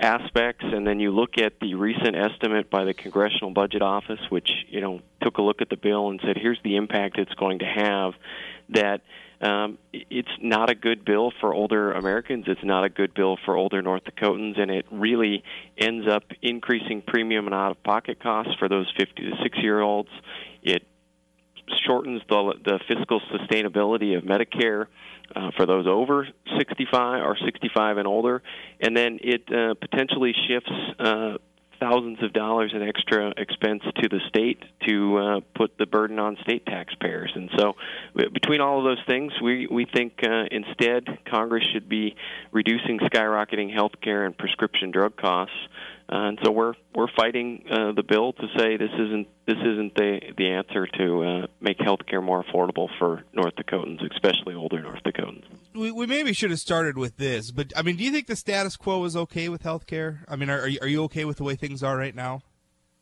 aspects 0.00 0.64
and 0.66 0.86
then 0.86 0.98
you 0.98 1.10
look 1.10 1.38
at 1.38 1.60
the 1.60 1.74
recent 1.74 2.16
estimate 2.16 2.68
by 2.68 2.84
the 2.84 2.94
Congressional 2.94 3.50
Budget 3.50 3.82
Office 3.82 4.20
which, 4.28 4.50
you 4.68 4.80
know, 4.80 5.00
took 5.22 5.38
a 5.38 5.42
look 5.42 5.60
at 5.60 5.68
the 5.68 5.76
bill 5.76 6.10
and 6.10 6.20
said 6.24 6.36
here's 6.36 6.58
the 6.64 6.76
impact 6.76 7.18
it's 7.18 7.34
going 7.34 7.60
to 7.60 7.64
have 7.64 8.14
that 8.70 9.02
um, 9.44 9.78
it's 9.92 10.28
not 10.40 10.70
a 10.70 10.74
good 10.74 11.04
bill 11.04 11.30
for 11.40 11.52
older 11.52 11.92
Americans. 11.92 12.46
It's 12.48 12.64
not 12.64 12.84
a 12.84 12.88
good 12.88 13.12
bill 13.12 13.36
for 13.44 13.56
older 13.56 13.82
North 13.82 14.04
Dakotans, 14.04 14.58
and 14.58 14.70
it 14.70 14.86
really 14.90 15.44
ends 15.76 16.08
up 16.08 16.24
increasing 16.40 17.02
premium 17.02 17.44
and 17.46 17.54
out-of-pocket 17.54 18.22
costs 18.22 18.54
for 18.58 18.70
those 18.70 18.90
50 18.98 19.22
to 19.22 19.36
60 19.42 19.60
year 19.60 19.80
olds. 19.80 20.08
It 20.62 20.86
shortens 21.86 22.22
the 22.28 22.54
the 22.64 22.80
fiscal 22.88 23.20
sustainability 23.32 24.16
of 24.16 24.24
Medicare 24.24 24.86
uh, 25.36 25.50
for 25.56 25.66
those 25.66 25.86
over 25.86 26.26
65 26.58 27.22
or 27.22 27.36
65 27.44 27.98
and 27.98 28.06
older, 28.06 28.42
and 28.80 28.96
then 28.96 29.18
it 29.22 29.44
uh, 29.52 29.74
potentially 29.74 30.34
shifts. 30.48 30.72
Uh, 30.98 31.36
thousands 31.84 32.22
of 32.22 32.32
dollars 32.32 32.72
in 32.74 32.82
extra 32.82 33.32
expense 33.36 33.82
to 33.96 34.08
the 34.08 34.20
state 34.28 34.62
to 34.86 35.18
uh, 35.18 35.40
put 35.54 35.76
the 35.76 35.86
burden 35.86 36.18
on 36.18 36.36
state 36.42 36.64
taxpayers. 36.64 37.30
And 37.34 37.50
so, 37.58 37.74
between 38.14 38.60
all 38.62 38.78
of 38.78 38.84
those 38.84 39.04
things, 39.06 39.32
we 39.42 39.66
we 39.66 39.84
think 39.84 40.20
uh, 40.22 40.44
instead 40.50 41.18
Congress 41.26 41.64
should 41.72 41.88
be 41.88 42.16
reducing 42.52 42.98
skyrocketing 43.00 43.72
health 43.72 43.92
care 44.02 44.24
and 44.24 44.36
prescription 44.36 44.90
drug 44.90 45.16
costs. 45.16 45.56
Uh, 46.10 46.28
and 46.28 46.38
so 46.42 46.50
we're 46.50 46.74
we're 46.94 47.12
fighting 47.16 47.64
uh, 47.70 47.92
the 47.92 48.02
bill 48.02 48.32
to 48.32 48.46
say 48.56 48.76
this 48.76 48.92
isn't 48.92 49.28
this 49.46 49.58
isn't 49.58 49.94
the 49.94 50.20
the 50.36 50.48
answer 50.48 50.86
to 50.86 51.22
uh, 51.22 51.46
make 51.60 51.78
health 51.80 52.00
care 52.06 52.20
more 52.20 52.42
affordable 52.44 52.88
for 52.98 53.24
North 53.32 53.56
Dakotans, 53.56 54.00
especially 54.12 54.54
older 54.54 54.80
North 54.80 55.02
Dakotans. 55.02 55.44
We, 55.74 55.90
we 55.90 56.06
maybe 56.06 56.32
should 56.32 56.50
have 56.50 56.60
started 56.60 56.96
with 56.96 57.16
this, 57.16 57.50
but 57.50 57.72
I 57.76 57.82
mean, 57.82 57.96
do 57.96 58.04
you 58.04 58.12
think 58.12 58.28
the 58.28 58.36
status 58.36 58.76
quo 58.76 59.02
is 59.04 59.16
okay 59.16 59.48
with 59.48 59.64
healthcare? 59.64 60.18
I 60.28 60.36
mean, 60.36 60.48
are 60.48 60.60
are 60.60 60.68
you, 60.68 60.78
are 60.82 60.88
you 60.88 61.02
okay 61.04 61.24
with 61.24 61.38
the 61.38 61.44
way 61.44 61.56
things 61.56 61.82
are 61.82 61.96
right 61.96 62.14
now? 62.14 62.42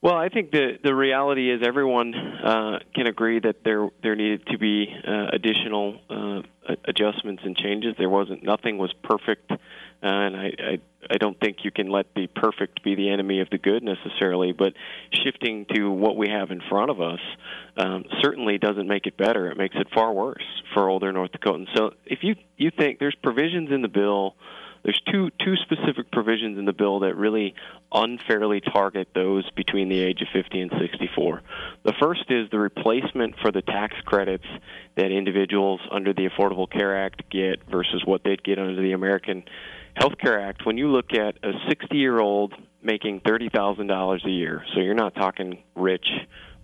Well, 0.00 0.16
I 0.16 0.30
think 0.30 0.50
the 0.50 0.78
the 0.82 0.94
reality 0.94 1.52
is 1.52 1.60
everyone 1.64 2.14
uh, 2.14 2.78
can 2.94 3.06
agree 3.06 3.40
that 3.40 3.62
there 3.64 3.88
there 4.02 4.16
needed 4.16 4.46
to 4.46 4.58
be 4.58 4.86
uh, 5.06 5.26
additional 5.32 5.98
uh, 6.10 6.74
adjustments 6.86 7.42
and 7.44 7.56
changes. 7.56 7.94
There 7.98 8.08
wasn't 8.08 8.42
nothing 8.42 8.78
was 8.78 8.92
perfect, 9.04 9.52
uh, 10.02 10.06
and 10.06 10.36
I, 10.36 10.52
I 10.58 10.78
I 11.10 11.16
don't 11.18 11.38
think 11.40 11.58
you 11.64 11.70
can 11.70 11.88
let 11.88 12.06
the 12.14 12.28
perfect 12.28 12.84
be 12.84 12.94
the 12.94 13.10
enemy 13.10 13.40
of 13.40 13.50
the 13.50 13.58
good 13.58 13.82
necessarily. 13.82 14.52
But 14.52 14.74
shifting 15.12 15.66
to 15.74 15.90
what 15.90 16.16
we 16.16 16.28
have 16.28 16.50
in 16.50 16.60
front 16.68 16.90
of 16.90 17.00
us 17.00 17.20
um, 17.76 18.04
certainly 18.20 18.58
doesn't 18.58 18.86
make 18.86 19.06
it 19.06 19.16
better. 19.16 19.50
It 19.50 19.56
makes 19.56 19.74
it 19.76 19.88
far 19.92 20.12
worse 20.12 20.44
for 20.74 20.88
older 20.88 21.12
North 21.12 21.32
Dakotans. 21.32 21.68
So 21.74 21.92
if 22.06 22.20
you 22.22 22.36
you 22.56 22.70
think 22.70 22.98
there's 22.98 23.16
provisions 23.22 23.70
in 23.72 23.82
the 23.82 23.88
bill 23.88 24.36
there's 24.82 25.00
two 25.10 25.30
two 25.44 25.54
specific 25.56 26.10
provisions 26.10 26.58
in 26.58 26.64
the 26.64 26.72
bill 26.72 27.00
that 27.00 27.16
really 27.16 27.54
unfairly 27.92 28.60
target 28.60 29.08
those 29.14 29.48
between 29.50 29.88
the 29.88 30.00
age 30.00 30.22
of 30.22 30.28
50 30.32 30.60
and 30.60 30.72
64. 30.80 31.42
The 31.84 31.92
first 32.00 32.24
is 32.30 32.50
the 32.50 32.58
replacement 32.58 33.36
for 33.40 33.52
the 33.52 33.62
tax 33.62 33.94
credits 34.04 34.46
that 34.96 35.12
individuals 35.12 35.80
under 35.90 36.12
the 36.12 36.28
Affordable 36.28 36.70
Care 36.70 37.04
Act 37.04 37.30
get 37.30 37.60
versus 37.70 38.02
what 38.04 38.24
they'd 38.24 38.42
get 38.42 38.58
under 38.58 38.80
the 38.80 38.92
American 38.92 39.44
Health 39.94 40.14
Care 40.18 40.40
Act. 40.40 40.64
When 40.64 40.78
you 40.78 40.88
look 40.88 41.12
at 41.12 41.36
a 41.42 41.52
60-year-old 41.68 42.54
making 42.82 43.20
$30,000 43.20 44.24
a 44.24 44.30
year, 44.30 44.64
so 44.74 44.80
you're 44.80 44.94
not 44.94 45.14
talking 45.14 45.62
rich 45.74 46.06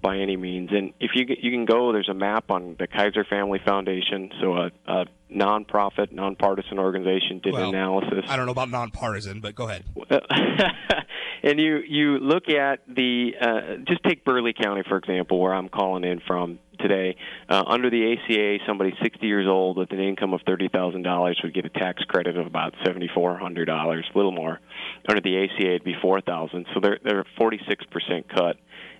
by 0.02 0.18
any 0.18 0.36
means. 0.36 0.70
And 0.72 0.92
if 1.00 1.12
you 1.14 1.26
you 1.40 1.50
can 1.50 1.64
go, 1.64 1.92
there's 1.92 2.08
a 2.08 2.14
map 2.14 2.50
on 2.50 2.76
the 2.78 2.86
Kaiser 2.86 3.24
Family 3.24 3.60
Foundation, 3.64 4.30
so 4.40 4.54
a, 4.54 4.70
a 4.86 5.06
nonprofit, 5.32 6.12
nonpartisan 6.12 6.78
organization 6.78 7.40
did 7.42 7.52
Well, 7.52 7.68
an 7.68 7.74
analysis. 7.74 8.24
I 8.28 8.36
don't 8.36 8.46
know 8.46 8.52
about 8.52 8.70
nonpartisan, 8.70 9.40
but 9.40 9.54
go 9.54 9.68
ahead. 9.68 9.84
and 11.42 11.60
you 11.60 11.78
you 11.86 12.18
look 12.18 12.48
at 12.48 12.80
the 12.88 13.32
uh, 13.40 13.60
just 13.86 14.02
take 14.04 14.24
Burleigh 14.24 14.52
County 14.52 14.82
for 14.88 14.96
example, 14.96 15.40
where 15.40 15.54
I'm 15.54 15.68
calling 15.68 16.04
in 16.04 16.20
from 16.26 16.58
today. 16.78 17.16
Uh, 17.48 17.64
under 17.66 17.90
the 17.90 18.12
ACA, 18.12 18.58
somebody 18.66 18.94
60 19.02 19.26
years 19.26 19.46
old 19.48 19.76
with 19.76 19.90
an 19.90 20.00
income 20.00 20.32
of 20.32 20.40
thirty 20.46 20.68
thousand 20.68 21.02
dollars 21.02 21.40
would 21.42 21.54
get 21.54 21.64
a 21.64 21.70
tax 21.70 22.02
credit 22.04 22.36
of 22.36 22.46
about 22.46 22.74
seventy 22.84 23.08
four 23.12 23.36
hundred 23.36 23.66
dollars, 23.66 24.08
a 24.12 24.16
little 24.16 24.32
more. 24.32 24.60
Under 25.08 25.20
the 25.20 25.44
ACA, 25.44 25.66
it'd 25.66 25.84
be 25.84 25.96
four 26.00 26.20
thousand. 26.20 26.66
So 26.74 26.80
they're 26.80 26.98
they're 27.02 27.20
a 27.20 27.24
46 27.36 27.84
percent 27.86 28.28
cut, 28.28 28.56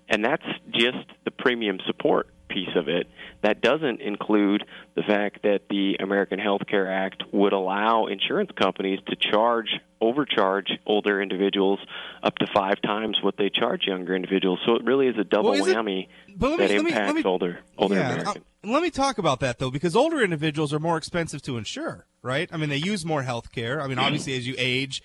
and 0.09 0.25
that's 0.25 0.45
just 0.71 1.07
the 1.25 1.31
premium 1.31 1.79
support 1.87 2.29
piece 2.49 2.75
of 2.77 2.89
it. 2.89 3.07
That 3.43 3.61
doesn't 3.61 4.01
include 4.01 4.65
the 4.95 5.03
fact 5.03 5.43
that 5.43 5.69
the 5.69 5.97
American 6.01 6.39
Health 6.39 6.63
Care 6.67 6.91
Act 6.91 7.23
would 7.31 7.53
allow 7.53 8.07
insurance 8.07 8.51
companies 8.59 9.01
to 9.09 9.17
charge 9.17 9.69
overcharge 10.01 10.71
older 10.87 11.21
individuals 11.21 11.79
up 12.23 12.37
to 12.39 12.47
five 12.55 12.81
times 12.83 13.19
what 13.21 13.37
they 13.37 13.51
charge 13.51 13.83
younger 13.87 14.15
individuals. 14.15 14.61
So 14.65 14.77
it 14.77 14.85
really 14.85 15.09
is 15.09 15.17
a 15.19 15.25
double 15.25 15.51
Well, 15.51 15.61
is 15.61 15.67
it- 15.69 15.77
whammy 15.77 16.09
but 16.37 16.51
let 16.51 16.59
me- 16.59 16.67
that 16.67 16.75
let 16.77 16.85
me- 16.85 16.91
let 16.93 17.15
me- 17.17 17.23
older 17.25 17.59
older 17.77 17.95
yeah, 17.97 18.13
Americans. 18.13 18.37
uh, 18.37 18.69
let 18.71 18.83
me 18.83 18.91
talk 18.91 19.19
about 19.19 19.41
that 19.41 19.59
though, 19.59 19.71
because 19.71 19.95
older 19.97 20.23
individuals 20.23 20.73
are 20.73 20.79
more 20.79 20.97
expensive 20.97 21.43
to 21.43 21.59
insure, 21.59 22.07
right? 22.23 22.49
I 22.53 22.57
mean, 22.57 22.69
they 22.71 22.77
use 22.77 23.05
more 23.05 23.23
health 23.25 23.53
care. 23.53 23.83
I 23.83 23.89
mean, 23.89 23.99
obviously, 23.99 24.37
as 24.37 24.47
you 24.47 24.55
age, 24.57 25.03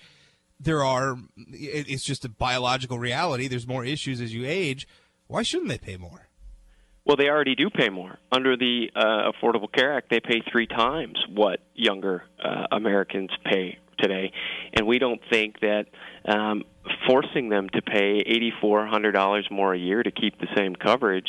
there 0.60 0.84
are. 0.84 1.16
It's 1.36 2.04
just 2.04 2.24
a 2.24 2.28
biological 2.28 2.98
reality. 2.98 3.48
There's 3.48 3.66
more 3.66 3.84
issues 3.84 4.20
as 4.20 4.34
you 4.34 4.44
age. 4.46 4.86
Why 5.26 5.42
shouldn't 5.42 5.68
they 5.68 5.78
pay 5.78 5.96
more? 5.96 6.28
Well, 7.04 7.16
they 7.16 7.28
already 7.28 7.54
do 7.54 7.68
pay 7.68 7.90
more. 7.90 8.18
Under 8.32 8.56
the 8.56 8.90
uh, 8.96 9.30
Affordable 9.32 9.70
Care 9.70 9.94
Act, 9.94 10.08
they 10.08 10.20
pay 10.20 10.42
three 10.50 10.66
times 10.66 11.18
what 11.28 11.60
younger 11.74 12.24
uh, 12.42 12.66
Americans 12.72 13.30
pay 13.44 13.78
today. 13.98 14.32
And 14.72 14.86
we 14.86 14.98
don't 14.98 15.20
think 15.30 15.60
that 15.60 15.86
um, 16.26 16.64
forcing 17.06 17.50
them 17.50 17.68
to 17.70 17.82
pay 17.82 18.24
$8,400 18.62 19.50
more 19.50 19.74
a 19.74 19.78
year 19.78 20.02
to 20.02 20.10
keep 20.10 20.38
the 20.38 20.48
same 20.56 20.74
coverage 20.74 21.28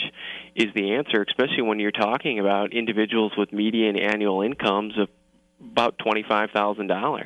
is 0.55 0.67
the 0.75 0.93
answer, 0.93 1.25
especially 1.27 1.63
when 1.63 1.79
you're 1.79 1.91
talking 1.91 2.39
about 2.39 2.73
individuals 2.73 3.33
with 3.37 3.51
median 3.51 3.97
annual 3.97 4.41
incomes 4.41 4.97
of 4.97 5.09
about 5.61 5.97
$25,000. 5.99 7.23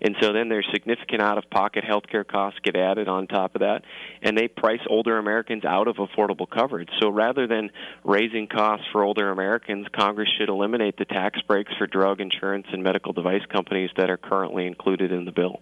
And 0.00 0.16
so 0.20 0.32
then 0.32 0.48
there's 0.48 0.68
significant 0.72 1.22
out 1.22 1.38
of 1.38 1.48
pocket 1.50 1.84
health 1.84 2.04
care 2.10 2.24
costs 2.24 2.60
get 2.62 2.76
added 2.76 3.08
on 3.08 3.26
top 3.26 3.54
of 3.54 3.60
that, 3.60 3.82
and 4.22 4.36
they 4.36 4.48
price 4.48 4.80
older 4.88 5.18
Americans 5.18 5.64
out 5.64 5.88
of 5.88 5.96
affordable 5.96 6.48
coverage. 6.48 6.90
So 7.00 7.08
rather 7.08 7.46
than 7.46 7.70
raising 8.04 8.46
costs 8.46 8.86
for 8.92 9.02
older 9.02 9.30
Americans, 9.30 9.86
Congress 9.92 10.28
should 10.38 10.48
eliminate 10.48 10.96
the 10.96 11.04
tax 11.04 11.40
breaks 11.42 11.72
for 11.78 11.86
drug 11.86 12.20
insurance 12.20 12.66
and 12.72 12.82
medical 12.82 13.12
device 13.12 13.44
companies 13.48 13.90
that 13.96 14.10
are 14.10 14.16
currently 14.16 14.66
included 14.66 15.12
in 15.12 15.24
the 15.24 15.32
bill. 15.32 15.60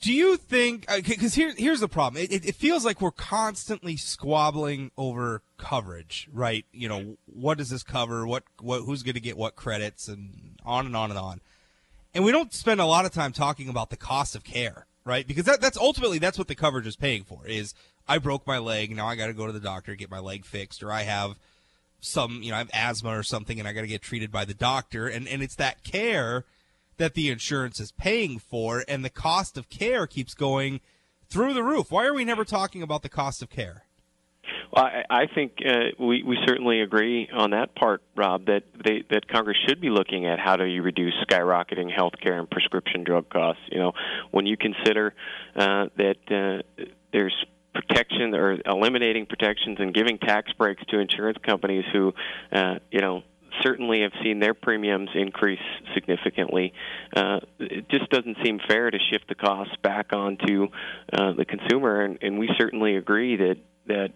Do 0.00 0.12
you 0.12 0.36
think? 0.36 0.84
Uh, 0.88 0.96
because 0.96 1.32
here, 1.34 1.54
here's 1.56 1.78
the 1.78 1.86
problem. 1.86 2.20
It, 2.24 2.32
it, 2.32 2.44
it 2.44 2.54
feels 2.56 2.84
like 2.84 3.00
we're 3.00 3.12
constantly 3.12 3.96
squabbling 3.96 4.90
over 4.98 5.42
coverage, 5.58 6.28
right? 6.32 6.66
You 6.72 6.88
know, 6.88 7.16
what 7.26 7.58
does 7.58 7.70
this 7.70 7.84
cover? 7.84 8.26
What, 8.26 8.42
what 8.60 8.80
who's 8.80 9.04
going 9.04 9.14
to 9.14 9.20
get 9.20 9.36
what 9.36 9.54
credits, 9.54 10.08
and 10.08 10.56
on 10.64 10.86
and 10.86 10.96
on 10.96 11.10
and 11.10 11.18
on. 11.18 11.40
And 12.14 12.24
we 12.24 12.32
don't 12.32 12.52
spend 12.52 12.80
a 12.80 12.86
lot 12.86 13.06
of 13.06 13.12
time 13.12 13.32
talking 13.32 13.68
about 13.68 13.90
the 13.90 13.96
cost 13.96 14.34
of 14.34 14.44
care, 14.44 14.86
right? 15.04 15.26
Because 15.26 15.44
that, 15.44 15.60
that's 15.60 15.78
ultimately 15.78 16.18
that's 16.18 16.38
what 16.38 16.48
the 16.48 16.54
coverage 16.54 16.86
is 16.86 16.96
paying 16.96 17.24
for. 17.24 17.46
Is 17.46 17.74
I 18.06 18.18
broke 18.18 18.46
my 18.46 18.58
leg, 18.58 18.94
now 18.94 19.06
I 19.06 19.16
got 19.16 19.28
to 19.28 19.32
go 19.32 19.46
to 19.46 19.52
the 19.52 19.60
doctor 19.60 19.94
get 19.94 20.10
my 20.10 20.18
leg 20.18 20.44
fixed, 20.44 20.82
or 20.82 20.92
I 20.92 21.02
have 21.02 21.38
some, 22.00 22.42
you 22.42 22.50
know, 22.50 22.56
I 22.56 22.58
have 22.58 22.70
asthma 22.74 23.16
or 23.16 23.22
something, 23.22 23.58
and 23.58 23.66
I 23.68 23.72
got 23.72 23.82
to 23.82 23.86
get 23.86 24.02
treated 24.02 24.30
by 24.30 24.44
the 24.44 24.54
doctor, 24.54 25.06
and 25.06 25.26
and 25.26 25.42
it's 25.42 25.54
that 25.56 25.84
care 25.84 26.44
that 26.98 27.14
the 27.14 27.30
insurance 27.30 27.80
is 27.80 27.92
paying 27.92 28.38
for, 28.38 28.84
and 28.86 29.04
the 29.04 29.10
cost 29.10 29.56
of 29.56 29.70
care 29.70 30.06
keeps 30.06 30.34
going 30.34 30.80
through 31.28 31.54
the 31.54 31.64
roof. 31.64 31.90
Why 31.90 32.04
are 32.06 32.14
we 32.14 32.24
never 32.24 32.44
talking 32.44 32.82
about 32.82 33.02
the 33.02 33.08
cost 33.08 33.42
of 33.42 33.48
care? 33.48 33.84
Well, 34.72 34.84
I, 34.84 35.04
I 35.10 35.26
think 35.26 35.58
uh, 35.64 35.90
we 35.98 36.22
we 36.22 36.38
certainly 36.46 36.80
agree 36.80 37.28
on 37.32 37.50
that 37.50 37.74
part, 37.74 38.02
Rob. 38.16 38.46
That 38.46 38.62
they, 38.82 39.04
that 39.10 39.28
Congress 39.28 39.58
should 39.68 39.80
be 39.80 39.90
looking 39.90 40.26
at 40.26 40.38
how 40.38 40.56
do 40.56 40.64
you 40.64 40.82
reduce 40.82 41.14
skyrocketing 41.28 41.94
health 41.94 42.14
care 42.22 42.38
and 42.38 42.50
prescription 42.50 43.04
drug 43.04 43.28
costs. 43.28 43.62
You 43.70 43.80
know, 43.80 43.92
when 44.30 44.46
you 44.46 44.56
consider 44.56 45.14
uh, 45.54 45.86
that 45.96 46.16
uh, 46.30 46.84
there's 47.12 47.34
protection 47.74 48.34
or 48.34 48.58
eliminating 48.64 49.26
protections 49.26 49.78
and 49.78 49.92
giving 49.94 50.18
tax 50.18 50.52
breaks 50.52 50.82
to 50.88 50.98
insurance 50.98 51.38
companies 51.42 51.84
who, 51.92 52.12
uh, 52.52 52.74
you 52.90 53.00
know, 53.00 53.22
certainly 53.62 54.02
have 54.02 54.12
seen 54.22 54.40
their 54.40 54.54
premiums 54.54 55.10
increase 55.14 55.60
significantly. 55.94 56.72
Uh, 57.14 57.40
it 57.58 57.88
just 57.90 58.08
doesn't 58.10 58.36
seem 58.42 58.58
fair 58.66 58.90
to 58.90 58.98
shift 59.10 59.28
the 59.28 59.34
costs 59.34 59.74
back 59.82 60.12
onto 60.14 60.68
uh, 61.12 61.32
the 61.32 61.44
consumer, 61.44 62.02
and, 62.02 62.18
and 62.22 62.38
we 62.38 62.48
certainly 62.58 62.96
agree 62.96 63.36
that 63.36 63.56
that 63.86 64.12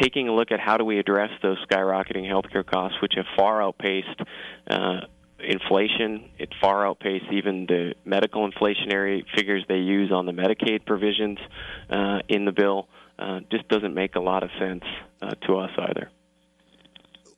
taking 0.00 0.28
a 0.28 0.34
look 0.34 0.52
at 0.52 0.60
how 0.60 0.76
do 0.76 0.84
we 0.84 0.98
address 0.98 1.30
those 1.42 1.58
skyrocketing 1.66 2.24
healthcare 2.24 2.64
costs, 2.64 3.00
which 3.00 3.14
have 3.16 3.26
far 3.36 3.62
outpaced 3.62 4.20
uh, 4.70 5.00
inflation, 5.38 6.30
it 6.38 6.48
far 6.60 6.86
outpaced 6.86 7.26
even 7.32 7.66
the 7.66 7.94
medical 8.04 8.48
inflationary 8.50 9.24
figures 9.34 9.64
they 9.68 9.78
use 9.78 10.10
on 10.12 10.26
the 10.26 10.32
Medicaid 10.32 10.84
provisions 10.86 11.38
uh, 11.90 12.18
in 12.28 12.44
the 12.44 12.52
bill. 12.52 12.88
Uh, 13.18 13.40
just 13.50 13.66
doesn't 13.68 13.94
make 13.94 14.14
a 14.14 14.20
lot 14.20 14.42
of 14.42 14.50
sense 14.58 14.84
uh, 15.22 15.30
to 15.46 15.56
us 15.56 15.70
either. 15.78 16.10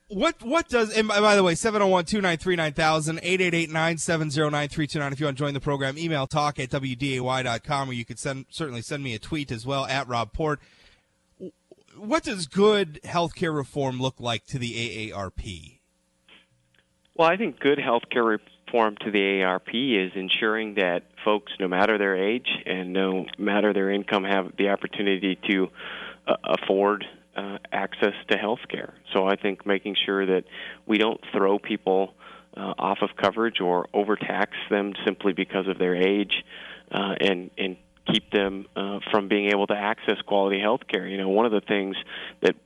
What 0.08 0.42
what 0.42 0.68
does 0.70 0.96
and 0.96 1.06
by 1.06 1.20
by 1.20 1.36
the 1.36 1.42
way, 1.42 1.52
701-293-9000, 1.52 3.22
888-970-9329. 3.68 5.12
If 5.12 5.20
you 5.20 5.26
want 5.26 5.36
to 5.36 5.42
join 5.42 5.52
the 5.52 5.60
program, 5.60 5.98
email 5.98 6.26
talk 6.26 6.58
at 6.58 6.70
wday.com 6.70 7.90
or 7.90 7.92
you 7.92 8.06
could 8.06 8.18
send 8.18 8.46
certainly 8.48 8.80
send 8.80 9.02
me 9.02 9.14
a 9.14 9.18
tweet 9.18 9.52
as 9.52 9.66
well 9.66 9.84
at 9.84 10.08
Rob 10.08 10.32
Port. 10.32 10.60
What 11.98 12.22
does 12.22 12.46
good 12.46 13.00
healthcare 13.04 13.54
reform 13.54 14.00
look 14.00 14.20
like 14.20 14.46
to 14.46 14.58
the 14.58 15.10
AARP? 15.10 15.78
Well, 17.16 17.28
I 17.28 17.36
think 17.36 17.58
good 17.58 17.78
healthcare 17.78 18.38
reform 18.66 18.96
to 19.04 19.10
the 19.10 19.18
AARP 19.18 20.06
is 20.06 20.12
ensuring 20.14 20.74
that 20.74 21.02
folks, 21.24 21.52
no 21.58 21.66
matter 21.66 21.98
their 21.98 22.16
age 22.16 22.48
and 22.64 22.92
no 22.92 23.26
matter 23.38 23.72
their 23.72 23.90
income, 23.90 24.22
have 24.22 24.52
the 24.56 24.68
opportunity 24.68 25.36
to 25.50 25.68
uh, 26.28 26.36
afford 26.44 27.04
uh, 27.36 27.58
access 27.72 28.14
to 28.30 28.38
health 28.38 28.60
care. 28.70 28.94
So 29.12 29.26
I 29.26 29.34
think 29.34 29.66
making 29.66 29.96
sure 30.06 30.24
that 30.26 30.44
we 30.86 30.98
don't 30.98 31.20
throw 31.32 31.58
people 31.58 32.14
uh, 32.56 32.74
off 32.78 32.98
of 33.02 33.10
coverage 33.16 33.60
or 33.60 33.88
overtax 33.92 34.52
them 34.70 34.92
simply 35.04 35.32
because 35.32 35.66
of 35.66 35.78
their 35.78 35.96
age 35.96 36.44
uh, 36.92 37.14
and, 37.20 37.50
and 37.58 37.76
keep 38.12 38.30
them 38.30 38.66
uh, 38.76 39.00
from 39.10 39.28
being 39.28 39.50
able 39.50 39.66
to 39.66 39.74
access 39.74 40.16
quality 40.26 40.60
health 40.60 40.82
care. 40.88 41.06
You 41.06 41.18
know, 41.18 41.28
one 41.28 41.46
of 41.46 41.52
the 41.52 41.60
things 41.60 41.96
that 42.42 42.56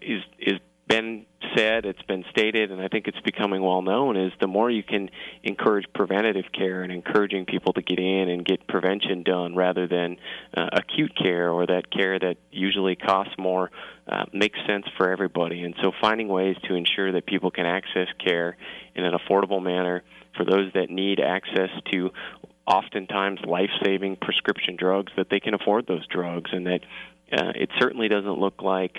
is 0.00 0.22
is 0.38 0.58
been 0.88 1.26
said, 1.54 1.84
it's 1.84 2.02
been 2.02 2.24
stated, 2.30 2.72
and 2.72 2.80
I 2.80 2.88
think 2.88 3.06
it's 3.06 3.20
becoming 3.20 3.62
well 3.62 3.82
known 3.82 4.16
is 4.16 4.32
the 4.40 4.46
more 4.46 4.70
you 4.70 4.82
can 4.82 5.10
encourage 5.42 5.84
preventative 5.94 6.46
care 6.52 6.82
and 6.82 6.90
encouraging 6.90 7.44
people 7.44 7.72
to 7.74 7.82
get 7.82 7.98
in 7.98 8.28
and 8.28 8.44
get 8.44 8.66
prevention 8.66 9.22
done 9.22 9.54
rather 9.54 9.86
than 9.86 10.16
uh, 10.56 10.68
acute 10.72 11.12
care 11.16 11.50
or 11.50 11.66
that 11.66 11.90
care 11.90 12.18
that 12.18 12.36
usually 12.50 12.96
costs 12.96 13.34
more 13.38 13.70
uh, 14.08 14.24
makes 14.32 14.58
sense 14.66 14.86
for 14.96 15.10
everybody. 15.10 15.62
And 15.62 15.74
so 15.82 15.92
finding 16.00 16.28
ways 16.28 16.56
to 16.68 16.74
ensure 16.74 17.12
that 17.12 17.26
people 17.26 17.50
can 17.50 17.66
access 17.66 18.08
care 18.24 18.56
in 18.94 19.04
an 19.04 19.12
affordable 19.12 19.62
manner 19.62 20.02
for 20.36 20.44
those 20.44 20.72
that 20.74 20.90
need 20.90 21.20
access 21.20 21.70
to 21.92 22.10
oftentimes 22.68 23.40
life-saving 23.46 24.16
prescription 24.16 24.76
drugs 24.76 25.10
that 25.16 25.30
they 25.30 25.40
can 25.40 25.54
afford 25.54 25.86
those 25.86 26.06
drugs 26.06 26.50
and 26.52 26.66
that 26.66 26.80
uh, 27.32 27.52
it 27.54 27.70
certainly 27.78 28.08
doesn't 28.08 28.38
look 28.38 28.62
like 28.62 28.96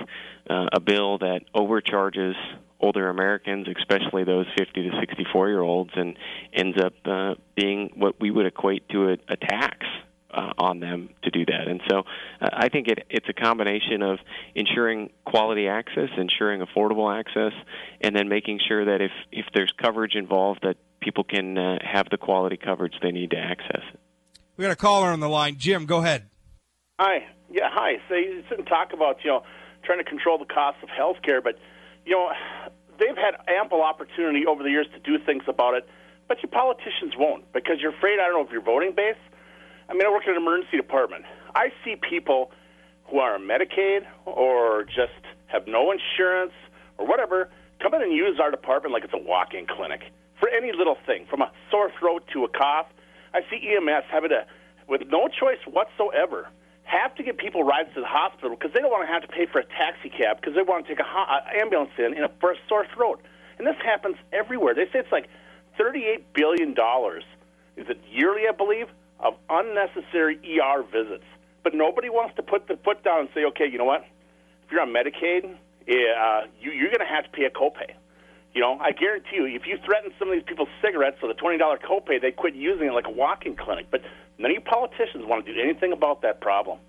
uh, 0.50 0.68
a 0.74 0.80
bill 0.80 1.20
that 1.20 1.42
overcharges 1.54 2.36
older 2.80 3.10
Americans, 3.10 3.68
especially 3.78 4.24
those 4.24 4.46
50 4.58 4.90
to 4.90 5.00
64 5.00 5.50
year 5.50 5.62
olds, 5.62 5.92
and 5.96 6.18
ends 6.54 6.78
up 6.82 6.94
uh, 7.06 7.36
being 7.56 7.92
what 7.96 8.20
we 8.20 8.32
would 8.32 8.46
equate 8.46 8.88
to 8.90 9.10
a, 9.10 9.18
a 9.28 9.38
tax. 9.38 9.86
Uh, 10.32 10.54
on 10.60 10.80
them 10.80 11.10
to 11.24 11.32
do 11.32 11.44
that, 11.44 11.68
and 11.68 11.82
so 11.90 12.04
uh, 12.40 12.50
I 12.54 12.70
think 12.70 12.88
it, 12.88 13.04
it's 13.10 13.28
a 13.28 13.34
combination 13.34 14.04
of 14.04 14.20
ensuring 14.54 15.10
quality 15.26 15.68
access, 15.68 16.10
ensuring 16.20 16.62
affordable 16.62 17.12
access, 17.12 17.52
and 18.00 18.16
then 18.16 18.30
making 18.30 18.60
sure 18.68 18.86
that 18.86 19.02
if 19.02 19.10
if 19.32 19.48
there's 19.56 19.72
coverage 19.72 20.14
involved, 20.14 20.60
that 20.62 20.78
people 21.00 21.24
can 21.24 21.58
uh, 21.58 21.80
have 21.82 22.10
the 22.10 22.18
quality 22.18 22.58
coverage 22.58 22.94
they 23.02 23.12
need 23.12 23.32
to 23.32 23.38
access 23.38 23.84
it. 23.94 24.00
We 24.58 24.64
got 24.64 24.72
a 24.72 24.76
caller 24.76 25.10
on 25.10 25.20
the 25.20 25.30
line. 25.30 25.56
Jim, 25.58 25.86
go 25.86 26.00
ahead. 26.00 26.26
Hi. 27.00 27.26
Yeah, 27.52 27.70
hi. 27.72 27.94
So 28.10 28.16
you 28.16 28.44
didn't 28.50 28.66
talk 28.66 28.94
about, 28.94 29.24
you 29.24 29.32
know, 29.32 29.44
trying 29.84 30.00
to 30.00 30.04
control 30.04 30.38
the 30.38 30.46
cost 30.46 30.78
of 30.84 30.90
health 30.90 31.18
care, 31.24 31.42
but, 31.42 31.58
you 32.06 32.12
know, 32.12 32.32
they've 33.00 33.16
had 33.16 33.36
ample 33.48 33.82
opportunity 33.82 34.46
over 34.46 34.62
the 34.62 34.70
years 34.70 34.88
to 34.94 35.00
do 35.00 35.24
things 35.24 35.44
about 35.48 35.76
it, 35.76 35.88
but 36.28 36.44
your 36.44 36.52
politicians 36.52 37.14
won't 37.18 37.52
because 37.54 37.78
you're 37.80 37.96
afraid, 37.96 38.20
I 38.20 38.28
don't 38.28 38.34
know, 38.34 38.46
if 38.46 38.52
your 38.52 38.62
voting 38.62 38.94
base. 38.96 39.16
I 39.88 39.94
mean, 39.94 40.06
I 40.06 40.10
work 40.12 40.24
in 40.28 40.32
an 40.32 40.38
emergency 40.38 40.78
department. 40.78 41.26
I 41.56 41.72
see 41.84 41.96
people 41.96 42.52
who 43.06 43.20
are 43.20 43.34
on 43.34 43.44
Medicaid 43.44 44.06
or 44.26 44.84
just 44.84 45.24
have 45.48 45.66
no 45.68 45.92
insurance 45.92 46.54
or 46.98 47.08
whatever 47.08 47.50
come 47.82 47.94
in 47.94 48.04
and 48.04 48.14
use 48.14 48.40
our 48.40 48.52
department 48.52 48.94
like 48.94 49.04
it's 49.04 49.14
a 49.14 49.18
walk 49.18 49.54
in 49.54 49.66
clinic 49.66 50.02
for 50.50 50.56
any 50.56 50.72
little 50.72 50.98
thing, 51.06 51.26
from 51.30 51.42
a 51.42 51.52
sore 51.72 51.92
throat 52.00 52.24
to 52.34 52.44
a 52.44 52.50
cough. 52.50 52.88
I 53.34 53.42
see 53.50 53.76
EMS 53.76 54.06
having 54.12 54.30
to, 54.30 54.46
with 54.88 55.02
no 55.08 55.28
choice 55.28 55.60
whatsoever, 55.70 56.50
have 56.84 57.14
to 57.16 57.24
get 57.24 57.38
people 57.38 57.64
rides 57.64 57.90
to 57.94 58.02
the 58.02 58.08
hospital 58.08 58.56
because 58.58 58.74
they 58.74 58.80
don't 58.80 58.90
want 58.90 59.08
to 59.08 59.14
have 59.14 59.22
to 59.22 59.28
pay 59.28 59.46
for 59.46 59.60
a 59.60 59.66
taxi 59.66 60.10
cab 60.10 60.38
because 60.42 60.56
they 60.56 60.64
want 60.64 60.86
to 60.86 60.90
take 60.90 61.00
a 61.00 61.06
ho- 61.06 61.62
ambulance 61.62 61.92
in, 61.98 62.18
in 62.18 62.24
a, 62.24 62.30
for 62.40 62.52
a 62.52 62.56
sore 62.68 62.86
throat. 62.96 63.22
And 63.58 63.68
this 63.68 63.76
happens 63.84 64.16
everywhere. 64.34 64.74
They 64.74 64.86
say 64.86 65.00
it's 65.00 65.12
like 65.12 65.30
$38 65.80 66.24
billion, 66.34 66.72
is 67.78 67.86
it 67.90 68.00
yearly, 68.10 68.44
I 68.50 68.54
believe, 68.56 68.88
of 69.20 69.36
unnecessary 69.50 70.40
ER 70.58 70.84
visits. 70.84 71.26
But 71.64 71.76
nobody 71.76 72.10
wants 72.10 72.36
to 72.38 72.42
put 72.44 72.68
the 72.68 72.78
foot 72.84 73.04
down 73.04 73.20
and 73.20 73.30
say, 73.36 73.44
okay, 73.46 73.68
you 73.70 73.78
know 73.78 73.86
what? 73.86 74.06
If 74.66 74.72
you're 74.72 74.82
on 74.82 74.90
Medicaid, 74.90 75.46
uh, 75.46 76.48
you, 76.60 76.72
you're 76.72 76.90
going 76.90 77.06
to 77.06 77.14
have 77.14 77.26
to 77.26 77.30
pay 77.32 77.44
a 77.44 77.52
copay. 77.52 77.94
You 78.54 78.62
know, 78.62 78.80
I 78.80 78.92
guarantee 78.92 79.36
you, 79.36 79.46
if 79.46 79.68
you 79.68 79.78
threaten 79.86 80.12
some 80.18 80.30
of 80.30 80.34
these 80.34 80.44
people's 80.44 80.70
cigarettes 80.82 81.18
with 81.22 81.32
a 81.32 81.36
twenty 81.36 81.58
dollar 81.58 81.78
copay, 81.78 82.20
they 82.22 82.32
quit 82.32 82.56
using 82.56 82.88
it 82.88 82.94
like 82.94 83.08
a 83.08 83.12
walk-in 83.12 83.56
clinic. 83.56 83.88
But 83.92 84.02
none 84.38 84.52
of 84.52 84.56
you 84.56 84.62
politicians 84.62 85.26
want 85.26 85.46
to 85.46 85.54
do 85.54 85.60
anything 85.62 85.94
about 85.94 86.24
that 86.24 86.42
problem. 86.42 86.80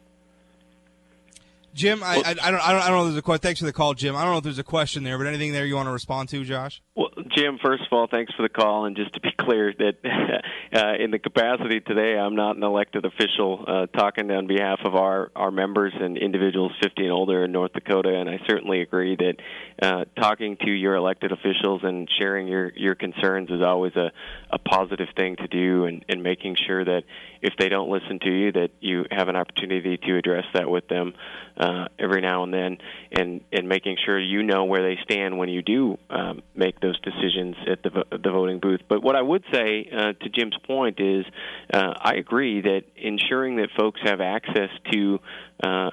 Jim, 1.73 2.03
I, 2.03 2.17
I, 2.17 2.21
I, 2.21 2.33
don't, 2.33 2.39
I 2.39 2.51
don't, 2.51 2.61
I 2.61 2.89
don't 2.89 2.97
know. 2.97 3.01
If 3.03 3.07
there's 3.09 3.19
a 3.19 3.23
question. 3.23 3.43
Thanks 3.43 3.61
for 3.61 3.67
the 3.67 3.73
call, 3.73 3.95
Jim. 3.95 4.17
I 4.17 4.25
don't 4.25 4.33
know 4.33 4.39
if 4.39 4.45
there's 4.45 4.59
a 4.59 4.65
question 4.65 5.05
there, 5.05 5.19
but 5.19 5.29
anything 5.29 5.53
there 5.53 5.65
you 5.65 5.77
want 5.77 5.87
to 5.87 5.93
respond 5.93 6.29
to, 6.31 6.43
Josh? 6.45 6.83
Well, 6.97 7.10
Jim, 7.41 7.59
first 7.65 7.85
of 7.85 7.89
all, 7.93 8.07
thanks 8.07 8.35
for 8.35 8.43
the 8.43 8.51
call, 8.51 8.85
and 8.85 8.95
just 8.95 9.15
to 9.15 9.21
be 9.21 9.31
clear, 9.39 9.73
that 9.73 9.95
uh, 10.75 11.03
in 11.03 11.11
the 11.11 11.19
capacity 11.19 11.81
today, 11.81 12.19
I'm 12.19 12.37
not 12.37 12.57
an 12.57 12.63
elected 12.63 13.07
official 13.07 13.65
uh, 13.67 13.87
talking 13.87 14.31
on 14.31 14.47
behalf 14.47 14.81
of 14.85 14.95
our 14.95 15.31
our 15.35 15.51
members 15.51 15.95
and 15.99 16.19
individuals 16.19 16.73
50 16.83 17.03
and 17.03 17.13
older 17.13 17.45
in 17.45 17.53
North 17.53 17.73
Dakota, 17.73 18.15
and 18.15 18.29
I 18.29 18.41
certainly 18.47 18.83
agree 18.83 19.17
that 19.17 19.37
uh, 19.83 20.05
talking 20.21 20.59
to 20.59 20.71
your 20.71 20.97
elected 20.97 21.33
officials 21.33 21.81
and 21.83 22.11
sharing 22.19 22.47
your 22.47 22.73
your 22.77 22.95
concerns 22.95 23.49
is 23.49 23.63
always 23.63 23.97
a 23.97 24.11
a 24.51 24.59
positive 24.59 25.09
thing 25.17 25.37
to 25.37 25.49
do, 25.49 25.87
and, 25.87 26.05
and 26.11 26.23
making 26.23 26.57
sure 26.67 26.85
that 26.85 27.05
if 27.41 27.55
they 27.59 27.71
don't 27.71 27.89
listen 27.89 28.19
to 28.19 28.31
you, 28.31 28.53
that 28.53 28.71
you 28.81 29.07
have 29.11 29.29
an 29.29 29.37
opportunity 29.37 29.97
to 29.97 30.17
address 30.19 30.45
that 30.53 30.69
with 30.69 30.89
them 30.89 31.15
uh, 31.57 31.87
every 31.99 32.21
now 32.21 32.43
and 32.43 32.53
then, 32.53 32.77
and 33.13 33.41
and 33.51 33.67
making 33.67 33.97
sure 34.05 34.21
you 34.21 34.43
know 34.43 34.65
where 34.65 34.83
they 34.83 34.99
stand 35.05 35.39
when 35.39 35.49
you 35.49 35.63
do 35.63 35.97
um, 36.11 36.43
make 36.55 36.79
those 36.81 37.01
decisions 37.01 37.30
at 37.71 37.83
the 37.83 38.05
the 38.11 38.31
voting 38.31 38.61
booth. 38.61 38.81
But 38.89 39.03
what 39.03 39.17
I 39.17 39.23
would 39.23 39.45
say 39.53 39.89
uh, 39.93 40.13
to 40.13 40.29
Jim's 40.29 40.57
point 40.67 41.01
is, 41.01 41.25
uh, 41.73 41.95
I 42.01 42.15
agree 42.15 42.61
that 42.63 42.83
ensuring 42.97 43.57
that 43.57 43.69
folks 43.77 44.01
have 44.05 44.21
access 44.21 44.71
to 44.93 45.21
uh, 45.63 45.91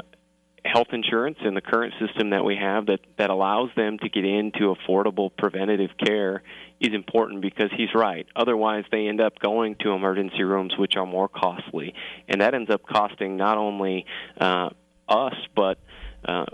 health 0.68 0.88
insurance 0.92 1.38
in 1.44 1.54
the 1.54 1.62
current 1.62 1.94
system 2.00 2.32
that 2.32 2.44
we 2.44 2.56
have 2.56 2.88
that, 2.88 3.00
that 3.18 3.30
allows 3.30 3.70
them 3.76 3.98
to 4.00 4.10
get 4.10 4.26
into 4.26 4.76
affordable 4.76 5.30
preventative 5.36 5.92
care 6.04 6.44
is 6.80 6.94
important 6.94 7.42
because 7.42 7.70
he's 7.76 7.94
right. 7.96 8.28
Otherwise, 8.36 8.84
they 8.92 9.08
end 9.08 9.22
up 9.22 9.40
going 9.40 9.76
to 9.80 9.92
emergency 9.92 10.44
rooms, 10.44 10.74
which 10.78 10.96
are 10.96 11.06
more 11.06 11.28
costly. 11.28 11.94
And 12.28 12.42
that 12.42 12.54
ends 12.54 12.70
up 12.70 12.82
costing 12.84 13.38
not 13.38 13.58
only 13.58 14.06
uh, 14.40 14.70
us, 15.08 15.36
but 15.56 15.80
uh, 16.26 16.46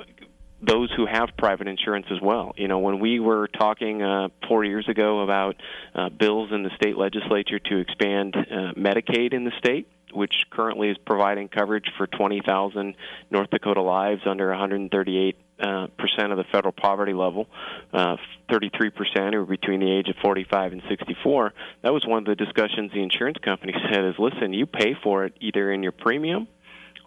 those 0.65 0.91
who 0.95 1.05
have 1.05 1.29
private 1.37 1.67
insurance 1.67 2.05
as 2.11 2.21
well. 2.21 2.53
You 2.55 2.67
know, 2.67 2.79
when 2.79 2.99
we 2.99 3.19
were 3.19 3.47
talking 3.47 4.01
uh, 4.01 4.29
four 4.47 4.63
years 4.63 4.87
ago 4.87 5.21
about 5.21 5.55
uh, 5.93 6.09
bills 6.09 6.51
in 6.51 6.63
the 6.63 6.69
state 6.75 6.97
legislature 6.97 7.59
to 7.59 7.77
expand 7.77 8.35
uh, 8.35 8.73
Medicaid 8.77 9.33
in 9.33 9.43
the 9.43 9.51
state, 9.57 9.87
which 10.13 10.45
currently 10.51 10.89
is 10.89 10.97
providing 11.05 11.49
coverage 11.49 11.91
for 11.97 12.07
20,000 12.07 12.95
North 13.29 13.49
Dakota 13.49 13.81
lives 13.81 14.21
under 14.25 14.49
138 14.49 15.37
uh, 15.59 15.87
percent 15.97 16.31
of 16.31 16.37
the 16.37 16.45
federal 16.45 16.71
poverty 16.71 17.13
level. 17.13 17.47
Uh, 17.91 18.17
33 18.49 18.89
percent 18.89 19.33
who 19.33 19.41
are 19.41 19.45
between 19.45 19.79
the 19.79 19.91
age 19.91 20.07
of 20.09 20.15
45 20.21 20.73
and 20.73 20.81
64. 20.87 21.53
That 21.81 21.93
was 21.93 22.05
one 22.05 22.19
of 22.19 22.25
the 22.25 22.35
discussions 22.35 22.91
the 22.91 23.01
insurance 23.01 23.37
company 23.43 23.73
said 23.91 24.03
is, 24.05 24.15
listen, 24.17 24.53
you 24.53 24.65
pay 24.65 24.95
for 25.03 25.25
it 25.25 25.33
either 25.41 25.71
in 25.71 25.83
your 25.83 25.91
premium 25.91 26.47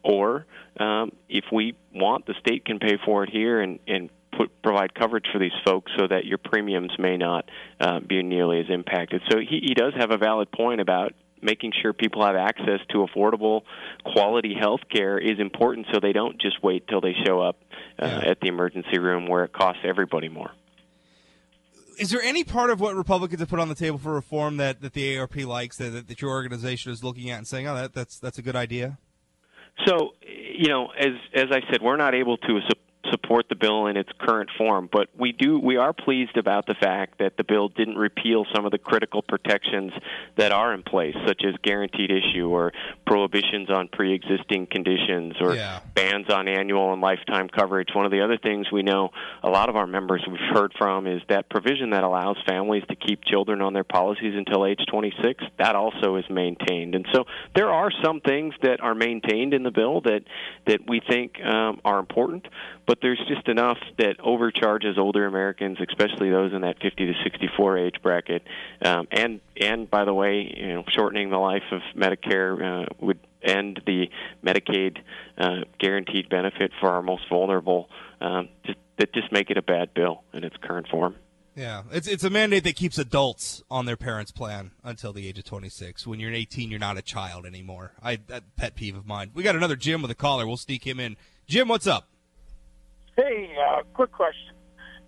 or 0.07 0.47
um, 0.79 1.13
if 1.29 1.45
we 1.53 1.75
want, 1.95 2.27
the 2.27 2.35
state 2.41 2.65
can 2.65 2.79
pay 2.79 2.99
for 3.05 3.25
it 3.25 3.31
here 3.31 3.61
and, 3.61 3.79
and 3.87 4.11
put, 4.37 4.63
provide 4.63 4.95
coverage 4.95 5.27
for 5.33 5.39
these 5.39 5.53
folks 5.65 5.91
so 5.99 6.07
that 6.07 6.25
your 6.25 6.39
premiums 6.39 6.93
may 6.99 7.17
not 7.17 7.49
uh, 7.81 8.01
be 8.01 8.23
nearly 8.23 8.61
as 8.61 8.67
impacted. 8.69 9.23
So 9.31 9.39
he, 9.39 9.61
he 9.67 9.75
does 9.75 9.95
have 9.99 10.11
a 10.11 10.19
valid 10.19 10.51
point 10.53 10.81
about 10.81 11.13
making 11.43 11.73
sure 11.81 11.93
people 11.93 12.25
have 12.25 12.37
access 12.37 12.81
to 12.91 13.07
affordable, 13.07 13.63
quality 14.05 14.55
health 14.59 14.81
care 14.93 15.19
is 15.19 15.39
important 15.39 15.87
so 15.93 16.01
they 16.01 16.13
don't 16.13 16.41
just 16.41 16.63
wait 16.63 16.87
till 16.89 17.01
they 17.01 17.15
show 17.25 17.41
up 17.41 17.57
uh, 18.01 18.07
yeah. 18.07 18.31
at 18.31 18.41
the 18.41 18.49
emergency 18.49 18.99
room 18.99 19.29
where 19.29 19.45
it 19.45 19.53
costs 19.53 19.83
everybody 19.85 20.29
more. 20.29 20.51
Is 21.99 22.11
there 22.11 22.21
any 22.21 22.45
part 22.45 22.71
of 22.71 22.81
what 22.81 22.95
Republicans 22.95 23.41
have 23.41 23.49
put 23.49 23.59
on 23.59 23.69
the 23.69 23.75
table 23.75 23.97
for 23.97 24.13
reform 24.13 24.59
that, 24.59 24.83
that 24.83 24.93
the 24.93 25.17
ARP 25.19 25.37
likes 25.37 25.79
that, 25.79 26.09
that 26.09 26.21
your 26.21 26.31
organization 26.31 26.93
is 26.93 27.03
looking 27.03 27.31
at 27.31 27.39
and 27.39 27.47
saying, 27.47 27.67
"Oh, 27.67 27.75
that, 27.75 27.95
that's 27.95 28.19
that's 28.19 28.37
a 28.37 28.43
good 28.43 28.57
idea"? 28.57 28.99
So, 29.85 30.15
you 30.23 30.69
know, 30.69 30.89
as 30.99 31.13
as 31.35 31.47
I 31.51 31.61
said, 31.71 31.83
we're 31.83 31.97
not 31.97 32.15
able 32.15 32.39
to 32.39 32.61
support 33.11 33.49
the 33.49 33.55
bill 33.55 33.87
in 33.87 33.97
its 33.97 34.11
current 34.19 34.51
form, 34.57 34.89
but 34.91 35.09
we 35.19 35.33
do 35.33 35.59
we 35.59 35.77
are 35.77 35.93
pleased 35.93 36.37
about 36.37 36.67
the 36.67 36.75
fact 36.75 37.19
that 37.19 37.37
the 37.37 37.45
bill 37.45 37.69
didn't 37.69 37.97
repeal 37.97 38.47
some 38.55 38.65
of 38.65 38.73
the 38.73 38.79
critical 38.79 39.23
protections 39.23 39.93
that 40.37 40.53
are 40.53 40.73
in 40.75 40.83
place, 40.83 41.15
such 41.27 41.43
as 41.47 41.55
guaranteed 41.63 42.11
issue 42.11 42.49
or 42.49 42.73
prohibitions 43.07 43.71
on 43.71 43.89
pre-existing 43.89 44.67
conditions 44.67 45.35
or 45.41 45.55
yeah. 45.55 45.81
bans 45.95 46.31
on 46.31 46.49
annual 46.49 46.93
and 46.93 47.01
lifetime 47.01 47.49
coverage. 47.49 47.89
One 47.95 48.05
of 48.05 48.13
the 48.13 48.23
other 48.23 48.39
things 48.39 48.71
we 48.71 48.83
know 48.83 49.11
a 49.43 49.49
lot 49.49 49.69
of 49.69 49.77
our 49.77 49.87
members 49.87 50.25
we've 50.29 50.39
heard 50.53 50.73
from 50.79 51.07
is 51.07 51.23
that 51.29 51.49
provision 51.49 51.91
that 51.91 52.05
allows 52.05 52.37
families 52.49 52.85
to 52.89 52.97
keep 52.97 53.25
children 53.25 53.61
on 53.61 53.73
their 53.73 53.85
policies 53.85 54.35
until 54.37 54.67
age 54.67 54.81
26. 54.91 55.45
That 55.59 55.75
also 55.75 56.17
is 56.17 56.25
maintained, 56.31 56.95
and 56.95 57.07
so 57.13 57.25
there 57.55 57.71
are 57.71 57.91
some 58.05 58.21
things 58.21 58.55
that 58.63 58.81
are 58.81 58.95
maintained 58.95 59.55
in 59.55 59.63
the 59.63 59.71
bill 59.71 60.01
that 60.03 60.23
that 60.67 60.81
we 60.89 61.01
think 61.09 61.35
um, 61.45 61.81
are 61.85 61.99
important, 61.99 62.47
but 62.87 62.99
there's 63.03 63.21
just 63.29 63.49
enough 63.49 63.79
that 63.99 64.17
overcharges 64.21 64.97
older 64.99 65.27
Americans, 65.27 65.79
especially 65.87 66.31
those 66.31 66.53
in 66.53 66.63
that 66.63 66.77
50 66.81 67.07
to 67.07 67.13
64 67.25 67.79
age 67.79 67.95
bracket. 68.03 68.43
Um, 68.85 69.09
and 69.11 69.41
and 69.61 69.91
by 69.91 70.05
the 70.05 70.15
way, 70.15 70.53
you 70.57 70.75
know, 70.75 70.85
shortening 70.89 71.31
the 71.31 71.39
life 71.39 71.65
of 71.73 71.81
Medicare 71.97 72.85
uh, 72.85 72.87
would 73.01 73.19
end 73.43 73.81
the 73.87 74.09
Medicaid 74.45 74.99
uh, 75.39 75.65
guaranteed 75.79 76.29
benefit 76.29 76.73
for 76.81 76.91
our 76.91 77.03
most 77.03 77.29
vulnerable. 77.29 77.89
Um, 78.21 78.49
just 78.65 78.79
that 78.99 79.13
just 79.13 79.31
make 79.31 79.51
it 79.51 79.59
a 79.59 79.63
bad 79.63 79.93
bill 79.93 80.23
in 80.33 80.45
its 80.45 80.57
current 80.63 80.89
form. 80.89 81.17
Yeah, 81.55 81.85
it's 81.91 82.07
it's 82.07 82.23
a 82.23 82.31
mandate 82.31 82.65
that 82.65 82.77
keeps 82.77 82.99
adults 82.99 83.63
on 83.71 83.87
their 83.87 83.97
parents' 83.97 84.31
plan 84.31 84.73
until 84.85 85.13
the 85.13 85.27
age 85.27 85.39
of 85.39 85.45
26. 85.45 86.07
When 86.07 86.21
you're 86.21 86.33
18, 86.33 86.71
you're 86.71 86.79
not 86.79 86.99
a 86.99 87.03
child 87.03 87.47
anymore. 87.47 87.93
I 88.03 88.17
that 88.27 88.57
pet 88.57 88.75
peeve 88.75 88.97
of 88.97 89.07
mine. 89.07 89.31
We 89.35 89.43
got 89.43 89.57
another 89.57 89.77
Jim 89.77 90.03
with 90.03 90.11
a 90.11 90.15
caller. 90.15 90.47
We'll 90.47 90.59
sneak 90.59 90.87
him 90.87 91.01
in. 91.01 91.17
Jim, 91.47 91.69
what's 91.69 91.87
up? 91.87 92.09
Hey, 93.17 93.49
uh, 93.59 93.83
quick 93.95 94.13
question. 94.13 94.53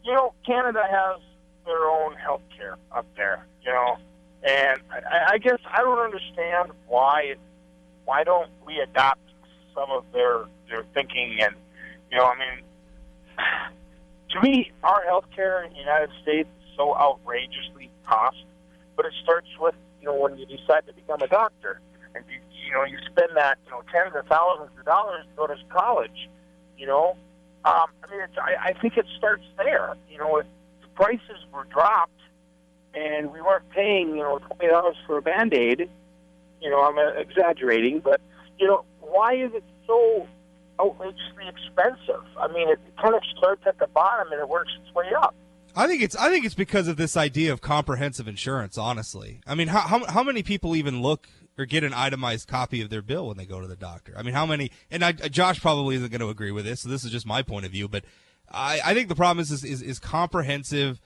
You 0.02 0.14
know, 0.14 0.32
Canada 0.46 0.82
has 0.90 1.20
their 1.66 1.84
own 1.90 2.14
health 2.14 2.40
care 2.56 2.78
up 2.90 3.04
there, 3.16 3.46
you 3.62 3.70
know, 3.70 3.98
and 4.42 4.80
I, 4.90 5.34
I 5.34 5.38
guess 5.38 5.58
I 5.70 5.82
don't 5.82 5.98
understand 5.98 6.72
why 6.86 7.34
why 8.06 8.24
don't 8.24 8.50
we 8.64 8.78
adopt 8.80 9.20
some 9.74 9.90
of 9.90 10.04
their 10.14 10.44
their 10.70 10.84
thinking 10.94 11.38
and 11.42 11.54
you 12.10 12.16
know, 12.16 12.24
I 12.24 12.38
mean, 12.38 12.64
to 14.30 14.40
me, 14.40 14.72
our 14.82 15.04
health 15.04 15.26
care 15.36 15.62
in 15.64 15.72
the 15.74 15.78
United 15.78 16.10
States 16.22 16.48
is 16.62 16.76
so 16.78 16.96
outrageously 16.96 17.90
cost, 18.06 18.42
but 18.96 19.04
it 19.04 19.12
starts 19.22 19.48
with 19.60 19.74
you 20.00 20.06
know 20.06 20.14
when 20.14 20.38
you 20.38 20.46
decide 20.46 20.86
to 20.86 20.94
become 20.94 21.20
a 21.20 21.28
doctor 21.28 21.82
and 22.14 22.24
you 22.30 22.40
you 22.64 22.72
know 22.72 22.84
you 22.84 22.96
spend 23.10 23.32
that 23.34 23.58
you 23.66 23.70
know 23.70 23.82
tens 23.92 24.14
of 24.16 24.26
thousands 24.28 24.70
of 24.78 24.84
dollars 24.86 25.26
to 25.26 25.36
go 25.36 25.46
to 25.46 25.56
college, 25.68 26.30
you 26.78 26.86
know. 26.86 27.14
Um, 27.64 27.86
I 28.04 28.10
mean, 28.10 28.20
I, 28.40 28.70
I 28.70 28.72
think 28.80 28.96
it 28.96 29.06
starts 29.16 29.44
there. 29.56 29.94
You 30.10 30.18
know, 30.18 30.38
if 30.38 30.46
prices 30.94 31.44
were 31.52 31.64
dropped 31.64 32.20
and 32.94 33.32
we 33.32 33.40
weren't 33.40 33.68
paying 33.70 34.10
you 34.10 34.22
know 34.22 34.38
twenty 34.38 34.68
dollars 34.68 34.96
for 35.06 35.18
a 35.18 35.22
band 35.22 35.54
aid, 35.54 35.88
you 36.60 36.70
know, 36.70 36.82
I'm 36.82 36.98
uh, 36.98 37.20
exaggerating, 37.20 38.00
but 38.00 38.20
you 38.58 38.66
know, 38.66 38.84
why 39.00 39.34
is 39.34 39.52
it 39.54 39.64
so 39.86 40.26
outrageously 40.80 41.48
expensive? 41.48 42.24
I 42.38 42.48
mean, 42.48 42.68
it 42.68 42.78
kind 43.00 43.14
of 43.14 43.22
starts 43.36 43.62
at 43.66 43.78
the 43.78 43.86
bottom 43.88 44.32
and 44.32 44.40
it 44.40 44.48
works 44.48 44.72
its 44.82 44.94
way 44.94 45.06
up. 45.16 45.34
I 45.76 45.86
think 45.86 46.02
it's 46.02 46.16
I 46.16 46.28
think 46.28 46.44
it's 46.44 46.54
because 46.54 46.88
of 46.88 46.96
this 46.96 47.16
idea 47.16 47.52
of 47.52 47.60
comprehensive 47.60 48.26
insurance. 48.26 48.78
Honestly, 48.78 49.40
I 49.46 49.54
mean, 49.54 49.68
how 49.68 49.80
how, 49.80 50.04
how 50.06 50.22
many 50.22 50.42
people 50.42 50.74
even 50.74 51.02
look 51.02 51.28
or 51.58 51.66
get 51.66 51.84
an 51.84 51.92
itemized 51.92 52.48
copy 52.48 52.80
of 52.80 52.88
their 52.88 53.02
bill 53.02 53.26
when 53.26 53.36
they 53.36 53.44
go 53.44 53.60
to 53.60 53.66
the 53.66 53.76
doctor? 53.76 54.14
I 54.16 54.22
mean, 54.22 54.34
how 54.34 54.46
many? 54.46 54.70
And 54.90 55.04
I, 55.04 55.12
Josh 55.12 55.60
probably 55.60 55.96
isn't 55.96 56.10
going 56.10 56.20
to 56.20 56.28
agree 56.28 56.52
with 56.52 56.64
this, 56.64 56.80
so 56.80 56.88
this 56.88 57.04
is 57.04 57.10
just 57.10 57.26
my 57.26 57.42
point 57.42 57.66
of 57.66 57.72
view. 57.72 57.88
But 57.88 58.04
I, 58.50 58.80
I 58.84 58.94
think 58.94 59.08
the 59.08 59.14
problem 59.14 59.42
is, 59.42 59.50
is 59.50 59.82
is, 59.82 59.98
comprehensive 59.98 61.00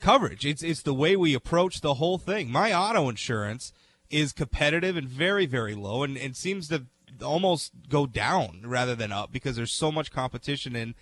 coverage. 0.00 0.44
It's 0.44 0.62
it's 0.62 0.82
the 0.82 0.94
way 0.94 1.16
we 1.16 1.34
approach 1.34 1.80
the 1.80 1.94
whole 1.94 2.18
thing. 2.18 2.50
My 2.50 2.74
auto 2.74 3.08
insurance 3.08 3.72
is 4.10 4.32
competitive 4.32 4.96
and 4.96 5.08
very 5.08 5.46
very 5.46 5.74
low, 5.74 6.02
and, 6.02 6.16
and 6.16 6.36
seems 6.36 6.68
to 6.68 6.86
almost 7.22 7.72
go 7.88 8.06
down 8.06 8.62
rather 8.64 8.94
than 8.94 9.12
up 9.12 9.32
because 9.32 9.56
there's 9.56 9.72
so 9.72 9.92
much 9.92 10.10
competition 10.10 10.74
in 10.74 10.94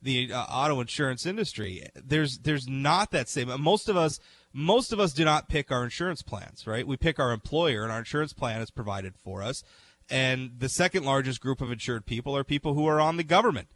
the 0.00 0.32
uh, 0.32 0.44
auto 0.44 0.80
insurance 0.80 1.26
industry. 1.26 1.88
There's 1.94 2.38
there's 2.38 2.68
not 2.68 3.10
that 3.10 3.28
same. 3.28 3.50
Most 3.60 3.88
of 3.88 3.96
us 3.96 4.20
most 4.56 4.90
of 4.90 4.98
us 4.98 5.12
do 5.12 5.22
not 5.22 5.50
pick 5.50 5.70
our 5.70 5.84
insurance 5.84 6.22
plans, 6.22 6.66
right? 6.66 6.86
We 6.86 6.96
pick 6.96 7.18
our 7.18 7.30
employer, 7.32 7.82
and 7.82 7.92
our 7.92 7.98
insurance 7.98 8.32
plan 8.32 8.62
is 8.62 8.70
provided 8.70 9.14
for 9.14 9.42
us. 9.42 9.62
And 10.08 10.52
the 10.58 10.70
second 10.70 11.04
largest 11.04 11.42
group 11.42 11.60
of 11.60 11.70
insured 11.70 12.06
people 12.06 12.34
are 12.34 12.42
people 12.42 12.72
who 12.72 12.86
are 12.86 12.98
on 12.98 13.18
the 13.18 13.24
government, 13.24 13.68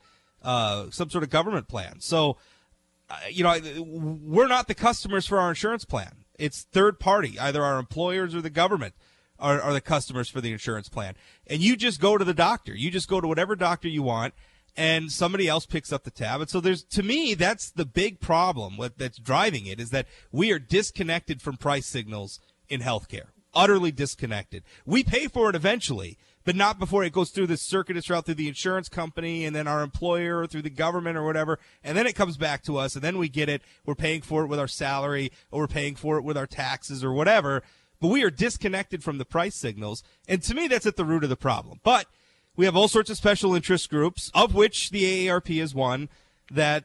uh, 0.42 0.86
some 0.90 1.10
sort 1.10 1.22
of 1.22 1.28
government 1.28 1.68
plan. 1.68 2.00
So, 2.00 2.38
uh, 3.10 3.18
you 3.30 3.44
know, 3.44 3.58
we're 3.78 4.48
not 4.48 4.68
the 4.68 4.74
customers 4.74 5.26
for 5.26 5.38
our 5.38 5.50
insurance 5.50 5.84
plan. 5.84 6.24
It's 6.38 6.62
third 6.62 6.98
party, 6.98 7.38
either 7.38 7.62
our 7.62 7.78
employers 7.78 8.34
or 8.34 8.40
the 8.40 8.48
government 8.48 8.94
are, 9.38 9.60
are 9.60 9.74
the 9.74 9.82
customers 9.82 10.30
for 10.30 10.40
the 10.40 10.52
insurance 10.52 10.88
plan. 10.88 11.14
And 11.46 11.60
you 11.60 11.76
just 11.76 12.00
go 12.00 12.16
to 12.16 12.24
the 12.24 12.32
doctor. 12.32 12.74
You 12.74 12.90
just 12.90 13.08
go 13.08 13.20
to 13.20 13.28
whatever 13.28 13.54
doctor 13.54 13.88
you 13.88 14.02
want 14.02 14.32
and 14.76 15.10
somebody 15.10 15.48
else 15.48 15.66
picks 15.66 15.92
up 15.92 16.04
the 16.04 16.10
tab. 16.10 16.40
And 16.40 16.50
so 16.50 16.60
there's, 16.60 16.82
to 16.84 17.02
me, 17.02 17.34
that's 17.34 17.70
the 17.70 17.84
big 17.84 18.20
problem 18.20 18.76
with, 18.76 18.96
that's 18.96 19.18
driving 19.18 19.66
it 19.66 19.80
is 19.80 19.90
that 19.90 20.06
we 20.32 20.52
are 20.52 20.58
disconnected 20.58 21.42
from 21.42 21.56
price 21.56 21.86
signals 21.86 22.40
in 22.68 22.80
healthcare. 22.80 23.28
Utterly 23.52 23.90
disconnected. 23.90 24.62
We 24.86 25.02
pay 25.02 25.26
for 25.26 25.50
it 25.50 25.56
eventually, 25.56 26.18
but 26.44 26.54
not 26.54 26.78
before 26.78 27.02
it 27.02 27.12
goes 27.12 27.30
through 27.30 27.48
the 27.48 27.56
circuitous 27.56 28.08
route 28.08 28.26
through 28.26 28.34
the 28.34 28.48
insurance 28.48 28.88
company 28.88 29.44
and 29.44 29.54
then 29.54 29.66
our 29.66 29.82
employer 29.82 30.38
or 30.38 30.46
through 30.46 30.62
the 30.62 30.70
government 30.70 31.16
or 31.16 31.24
whatever. 31.24 31.58
And 31.82 31.98
then 31.98 32.06
it 32.06 32.14
comes 32.14 32.36
back 32.36 32.62
to 32.64 32.76
us 32.76 32.94
and 32.94 33.02
then 33.02 33.18
we 33.18 33.28
get 33.28 33.48
it. 33.48 33.62
We're 33.84 33.96
paying 33.96 34.22
for 34.22 34.44
it 34.44 34.46
with 34.46 34.60
our 34.60 34.68
salary 34.68 35.32
or 35.50 35.62
we're 35.62 35.66
paying 35.66 35.96
for 35.96 36.16
it 36.16 36.22
with 36.22 36.36
our 36.36 36.46
taxes 36.46 37.02
or 37.02 37.12
whatever. 37.12 37.64
But 38.00 38.08
we 38.08 38.22
are 38.22 38.30
disconnected 38.30 39.04
from 39.04 39.18
the 39.18 39.24
price 39.24 39.56
signals. 39.56 40.02
And 40.28 40.42
to 40.44 40.54
me, 40.54 40.68
that's 40.68 40.86
at 40.86 40.96
the 40.96 41.04
root 41.04 41.24
of 41.24 41.30
the 41.30 41.36
problem. 41.36 41.80
But 41.82 42.06
we 42.60 42.66
have 42.66 42.76
all 42.76 42.88
sorts 42.88 43.08
of 43.08 43.16
special 43.16 43.54
interest 43.54 43.88
groups, 43.88 44.30
of 44.34 44.54
which 44.54 44.90
the 44.90 45.26
AARP 45.26 45.62
is 45.62 45.74
one 45.74 46.10
that 46.50 46.84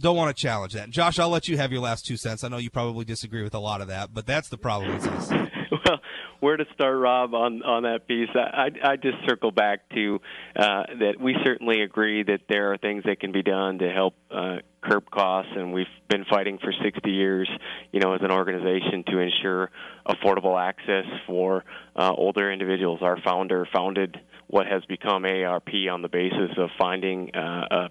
don't 0.00 0.16
want 0.16 0.36
to 0.36 0.40
challenge 0.40 0.72
that. 0.72 0.90
Josh, 0.90 1.20
I'll 1.20 1.28
let 1.28 1.46
you 1.46 1.56
have 1.58 1.70
your 1.70 1.80
last 1.80 2.04
two 2.04 2.16
cents. 2.16 2.42
I 2.42 2.48
know 2.48 2.56
you 2.56 2.70
probably 2.70 3.04
disagree 3.04 3.44
with 3.44 3.54
a 3.54 3.60
lot 3.60 3.80
of 3.80 3.86
that, 3.86 4.12
but 4.12 4.26
that's 4.26 4.48
the 4.48 4.58
problem 4.58 4.94
with 4.94 5.04
this. 5.04 5.30
well, 5.86 6.00
where 6.42 6.56
to 6.56 6.64
start, 6.74 6.98
Rob, 6.98 7.34
on 7.34 7.62
on 7.62 7.84
that 7.84 8.08
piece? 8.08 8.28
I 8.34 8.70
I 8.82 8.96
just 8.96 9.18
circle 9.28 9.52
back 9.52 9.88
to 9.90 10.20
uh, 10.56 10.82
that 10.98 11.14
we 11.20 11.36
certainly 11.44 11.82
agree 11.82 12.24
that 12.24 12.40
there 12.48 12.72
are 12.72 12.76
things 12.76 13.04
that 13.04 13.20
can 13.20 13.30
be 13.30 13.44
done 13.44 13.78
to 13.78 13.88
help 13.88 14.14
uh, 14.28 14.56
curb 14.82 15.08
costs, 15.08 15.52
and 15.54 15.72
we've 15.72 15.86
been 16.08 16.24
fighting 16.24 16.58
for 16.58 16.72
60 16.72 17.08
years, 17.08 17.48
you 17.92 18.00
know, 18.00 18.14
as 18.14 18.22
an 18.22 18.32
organization 18.32 19.04
to 19.06 19.18
ensure 19.20 19.70
affordable 20.04 20.60
access 20.60 21.04
for 21.28 21.64
uh, 21.94 22.12
older 22.12 22.52
individuals. 22.52 22.98
Our 23.02 23.18
founder 23.24 23.68
founded 23.72 24.18
what 24.48 24.66
has 24.66 24.84
become 24.86 25.22
AARP 25.22 25.88
on 25.92 26.02
the 26.02 26.08
basis 26.08 26.50
of 26.58 26.70
finding 26.76 27.34
uh, 27.36 27.66
a 27.70 27.88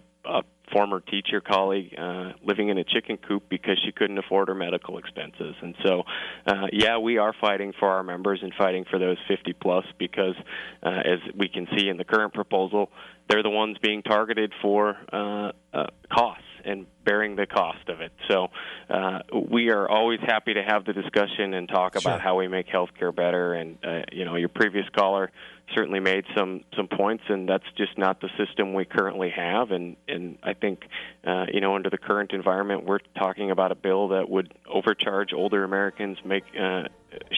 former 0.71 0.99
teacher 0.99 1.41
colleague 1.41 1.93
uh, 1.97 2.31
living 2.43 2.69
in 2.69 2.77
a 2.77 2.83
chicken 2.83 3.17
coop 3.17 3.43
because 3.49 3.77
she 3.85 3.91
couldn't 3.91 4.17
afford 4.17 4.47
her 4.47 4.55
medical 4.55 4.97
expenses. 4.97 5.55
And 5.61 5.75
so, 5.85 6.03
uh, 6.47 6.67
yeah, 6.71 6.97
we 6.97 7.17
are 7.17 7.33
fighting 7.39 7.73
for 7.79 7.89
our 7.89 8.03
members 8.03 8.39
and 8.41 8.53
fighting 8.57 8.85
for 8.89 8.99
those 8.99 9.17
50 9.27 9.53
plus 9.53 9.85
because, 9.97 10.35
uh, 10.83 10.89
as 10.89 11.19
we 11.35 11.47
can 11.49 11.67
see 11.77 11.89
in 11.89 11.97
the 11.97 12.05
current 12.05 12.33
proposal, 12.33 12.89
they're 13.29 13.43
the 13.43 13.49
ones 13.49 13.77
being 13.81 14.01
targeted 14.01 14.53
for 14.61 14.97
uh, 15.11 15.51
uh, 15.73 15.87
costs 16.11 16.43
and 16.63 16.85
bearing 17.03 17.35
the 17.35 17.45
cost 17.47 17.89
of 17.89 18.01
it. 18.01 18.11
So 18.29 18.47
uh, 18.89 19.19
we 19.49 19.71
are 19.71 19.89
always 19.89 20.19
happy 20.19 20.53
to 20.53 20.63
have 20.63 20.85
the 20.85 20.93
discussion 20.93 21.53
and 21.53 21.67
talk 21.67 21.99
Sure. 21.99 22.11
about 22.11 22.21
how 22.21 22.37
we 22.37 22.47
make 22.47 22.67
healthcare 22.67 23.15
better. 23.15 23.53
And 23.53 23.77
uh, 23.83 24.01
you 24.11 24.25
know, 24.25 24.35
your 24.35 24.49
previous 24.49 24.85
caller 24.95 25.31
certainly 25.75 25.99
made 25.99 26.25
some 26.35 26.63
some 26.75 26.87
points, 26.87 27.23
and 27.29 27.47
that's 27.47 27.65
just 27.77 27.97
not 27.97 28.21
the 28.21 28.29
system 28.37 28.73
we 28.73 28.85
currently 28.85 29.29
have. 29.29 29.71
And 29.71 29.95
and 30.07 30.37
I 30.43 30.53
think 30.53 30.83
uh, 31.25 31.45
you 31.53 31.61
know, 31.61 31.75
under 31.75 31.89
the 31.89 31.97
current 31.97 32.31
environment, 32.31 32.85
we're 32.85 32.99
talking 33.17 33.51
about 33.51 33.71
a 33.71 33.75
bill 33.75 34.09
that 34.09 34.29
would 34.29 34.53
overcharge 34.67 35.33
older 35.33 35.63
Americans, 35.63 36.17
make 36.25 36.43
uh, 36.59 36.83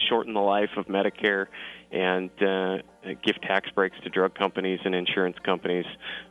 shorten 0.08 0.34
the 0.34 0.40
life 0.40 0.70
of 0.76 0.86
Medicare, 0.86 1.46
and 1.92 2.30
uh, 2.42 2.78
give 3.24 3.40
tax 3.42 3.70
breaks 3.70 3.96
to 4.02 4.10
drug 4.10 4.34
companies 4.34 4.80
and 4.84 4.94
insurance 4.94 5.36
companies 5.44 5.86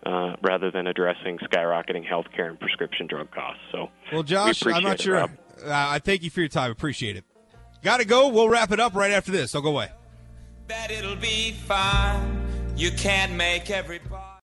uh, 0.05 0.35
rather 0.41 0.71
than 0.71 0.87
addressing 0.87 1.37
skyrocketing 1.39 2.05
health 2.05 2.27
care 2.35 2.49
and 2.49 2.59
prescription 2.59 3.07
drug 3.07 3.31
costs. 3.31 3.61
So, 3.71 3.89
Well, 4.11 4.23
Josh, 4.23 4.63
we 4.65 4.73
I'm 4.73 4.83
not 4.83 4.95
it, 4.95 5.01
sure. 5.01 5.17
Uh, 5.17 5.27
I 5.65 5.99
thank 5.99 6.23
you 6.23 6.29
for 6.29 6.39
your 6.41 6.49
time. 6.49 6.71
Appreciate 6.71 7.15
it. 7.15 7.23
Got 7.83 7.97
to 7.99 8.05
go. 8.05 8.29
We'll 8.29 8.49
wrap 8.49 8.71
it 8.71 8.79
up 8.79 8.95
right 8.95 9.11
after 9.11 9.31
this. 9.31 9.51
Don't 9.51 9.63
go 9.63 9.69
away. 9.69 9.89
That 10.67 10.91
it'll 10.91 11.15
be 11.15 11.51
fine. 11.51 12.41
You 12.75 12.91
can't 12.91 13.33
make 13.33 13.69
everybody. 13.69 14.23